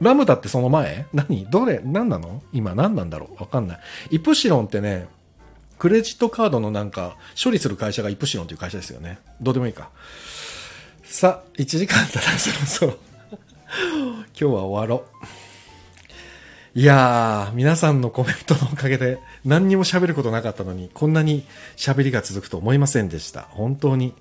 [0.00, 1.06] ラムダってその前？
[1.12, 1.46] 何？
[1.50, 1.80] どれ？
[1.84, 2.42] 何なの？
[2.52, 3.40] 今何なんだろう？
[3.40, 3.80] わかんない。
[4.12, 5.08] イプシロンってね、
[5.78, 9.18] クレジットカードのなんか、処理する会社がイプシロンという会社ですよね。
[9.40, 9.90] どうでもいいか。
[11.02, 15.04] さあ、1時間経たらそろそろ今日は終わろ
[16.74, 16.78] う。
[16.78, 21.44] いやー、皆さんのコメントのおかげで何にも喋ることなかったのに、こんなに
[21.76, 23.42] 喋りが続くと思いませんでした。
[23.42, 24.14] 本当に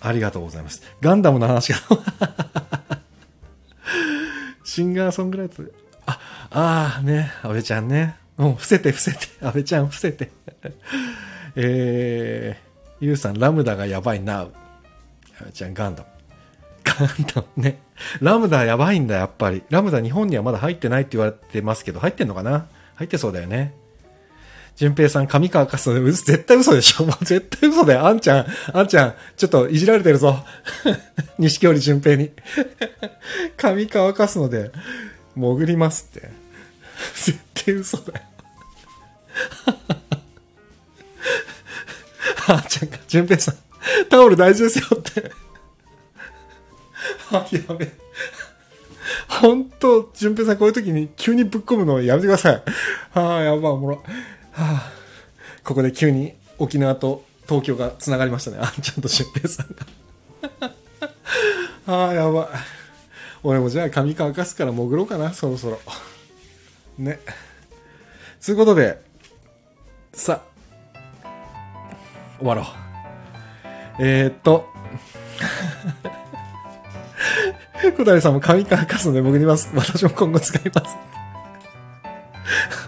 [0.00, 0.82] ありがとうございます。
[1.00, 1.78] ガンダムの話が
[4.64, 5.72] シンガーソングライトで、
[6.06, 6.20] あ、
[6.50, 8.16] ああ、ね、安倍ちゃんね。
[8.36, 10.30] もう伏せて伏せて、安倍ちゃん伏せて。
[11.56, 14.42] えー、ゆうさん、ラムダがやばいな。
[14.42, 14.50] 安
[15.40, 16.08] 倍ちゃん、ガンダム。
[16.84, 17.80] ガンダムね。
[18.20, 19.64] ラムダやばいんだ、やっぱり。
[19.70, 22.66] ラムダ日本にはまだ入ってないって言われてますけど、入ってんのかな？
[22.94, 23.74] 入ってそうだよね。
[24.78, 27.04] 淳平さん、上川かす絶対嘘でしょ？
[27.04, 28.06] も う絶対嘘だよ。
[28.06, 30.44] あんちゃん、あんちゃん、ちょっといじられてるぞ。
[31.36, 32.30] 錦織淳平に。
[33.58, 34.70] 上川かすので、
[35.34, 36.30] 潜りますって。
[37.16, 38.24] 絶対嘘だよ。
[42.46, 43.56] あんちゃんが、淳平さん、
[44.08, 45.32] タオル大事ですよって
[47.32, 47.92] あ、やべえ。
[49.26, 52.62] 本当淳平さんこういう時に急にぶっ込むのやめてください。
[53.14, 54.02] ああ、やばい、おもろ。
[54.58, 54.92] はあ、
[55.62, 58.58] ここで急に沖縄と東京がつながりましたね。
[58.60, 60.74] あんちゃんと俊平さんが。
[62.04, 62.46] ああ、やばい。
[63.44, 65.80] 俺もじゃあ髪乾かすから潜ろうかな、そろそろ。
[66.98, 67.20] ね。
[68.40, 69.00] つうことで、
[70.12, 70.42] さ
[72.40, 72.64] 終わろう。
[74.00, 74.68] えー、っと、
[77.96, 79.70] 小谷さんも髪乾かすので潜ります。
[79.72, 81.17] 私も今後使います。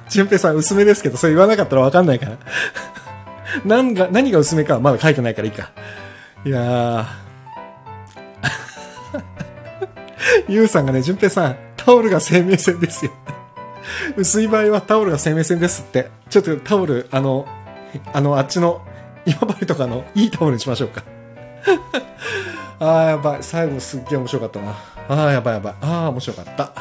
[0.09, 2.39] 淳平さん薄めですけど、それ言わなかったらわかんないから。
[3.65, 5.71] 何が、何が薄めかはまだ書いてないからいいか。
[6.45, 7.07] いやー。
[10.49, 13.13] ゆうさんがね、淳平さん、タオルが生命線ですよ。
[14.17, 16.11] 薄い場合はタオルが生命線ですって。
[16.29, 17.47] ちょっとタオル、あの、
[18.13, 18.83] あの、あっちの、
[19.27, 21.03] 今治とかのいいタオルにしましょうか。
[22.79, 23.43] あーやばい。
[23.43, 24.75] 最後すっげえ面白かったな。
[25.09, 25.75] あーやばいやばい。
[25.83, 26.73] あー面白かった。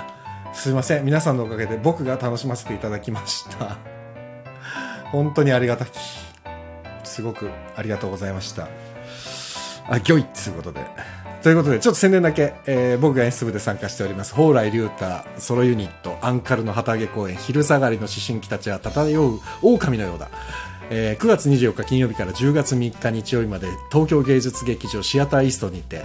[0.60, 1.06] すいません。
[1.06, 3.78] 皆さんのおかげで僕が楽しませていただきました。
[5.06, 5.98] 本当にありがたき。
[7.06, 8.68] すごくありがとうございました。
[9.88, 10.82] あ、ギョイということで。
[11.44, 15.06] ということで、ちょっと宣伝だけ、えー、僕が演出部で参加しております、蓬莱竜太
[15.38, 20.28] ソロユニット、アンカルの旗揚げ公演、昼下がりの思春期たちは漂う狼のようだ。
[20.90, 26.04] えー、9月24日金曜日から10月3日日曜日まで東京芸術劇場シアターイーストにて、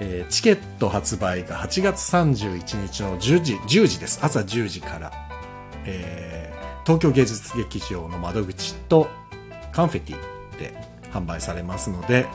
[0.00, 4.20] えー、チケット発売が8月31日の10時、10時です。
[4.22, 5.12] 朝10時から、
[5.84, 9.08] えー、東京芸術劇場の窓口と
[9.72, 10.74] カンフェティで
[11.12, 12.26] 販売されますので、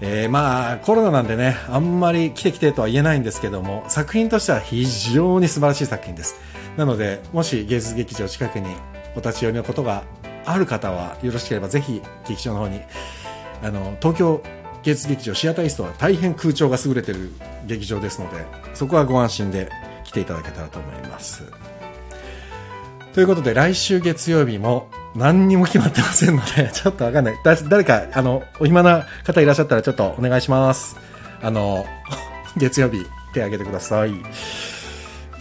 [0.00, 6.36] えー、まあ、コロナなんでね、あんまり来て来てとは言えないんですけども、作品としては非常に素晴らしい作品です。
[6.76, 8.68] なので、もし芸術劇場近くに
[9.16, 10.04] お立ち寄りのことが
[10.46, 12.80] ある方は、よろしければぜひ劇場の方に、
[13.62, 14.42] あの、東京
[14.82, 17.30] 芸術劇場シアタイストは大変空調が優れてる
[17.66, 19.70] 劇場ですのでそこはご安心で
[20.04, 21.44] 来ていただけたらと思います。
[23.12, 27.34] ということで来週月曜日も何にも決まってませんので ちょっとわかんない。
[27.68, 30.96] 誰かあのお暇な方いらっしゃったらちょっとお願いします。
[31.42, 31.84] あの
[32.56, 33.04] 月曜日
[33.34, 34.12] 手挙げてください。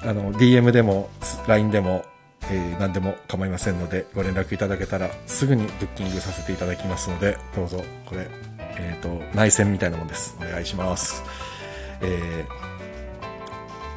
[0.03, 1.09] あの DM でも
[1.47, 2.03] LINE でも
[2.49, 8.56] えー、何でも構いませんのでご連絡いただけたらすぐにブッキングさせていただきますのでどうぞこれ。
[8.79, 10.37] えっ、ー、と、内戦みたいなもんです。
[10.41, 11.23] お願いします。
[12.01, 12.51] えー、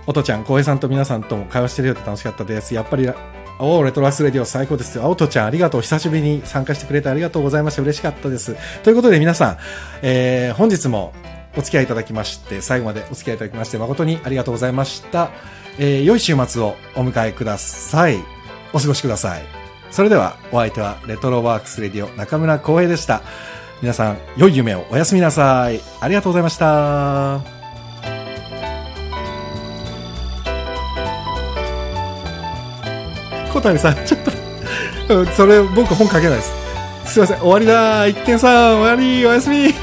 [0.07, 2.75] おとちゃん、浩平さんと皆さんとも会話してるようで楽しかったです。
[2.75, 3.09] やっぱり、
[3.59, 5.09] お、レトラスレディオ最高ですよ。
[5.11, 5.81] おとちゃん、ありがとう。
[5.83, 7.83] 久しぶりに参加してくれてありがとうございました。
[7.83, 8.57] 嬉しかったです。
[8.83, 9.59] ということで皆さん、
[10.03, 11.13] えー、本日も
[11.57, 15.31] お付き合いいただきまして、最後までお付き合いいただきまして、誠にありがとうございました。
[15.79, 18.19] えー、良い週末をお迎えください。
[18.73, 19.43] お過ごしください。
[19.91, 23.23] それでは、お相手はレトロワークスレディオ中村光平でした。
[23.83, 25.81] 皆さん、良い夢をおやすみなさい。
[26.01, 27.41] ありがとうございました。
[33.51, 36.53] 小谷さん、ちょっと、 それ僕本書けないです。
[37.07, 38.07] すいません、終わりだ。
[38.07, 39.75] 一点さ、終わり、おやすみ。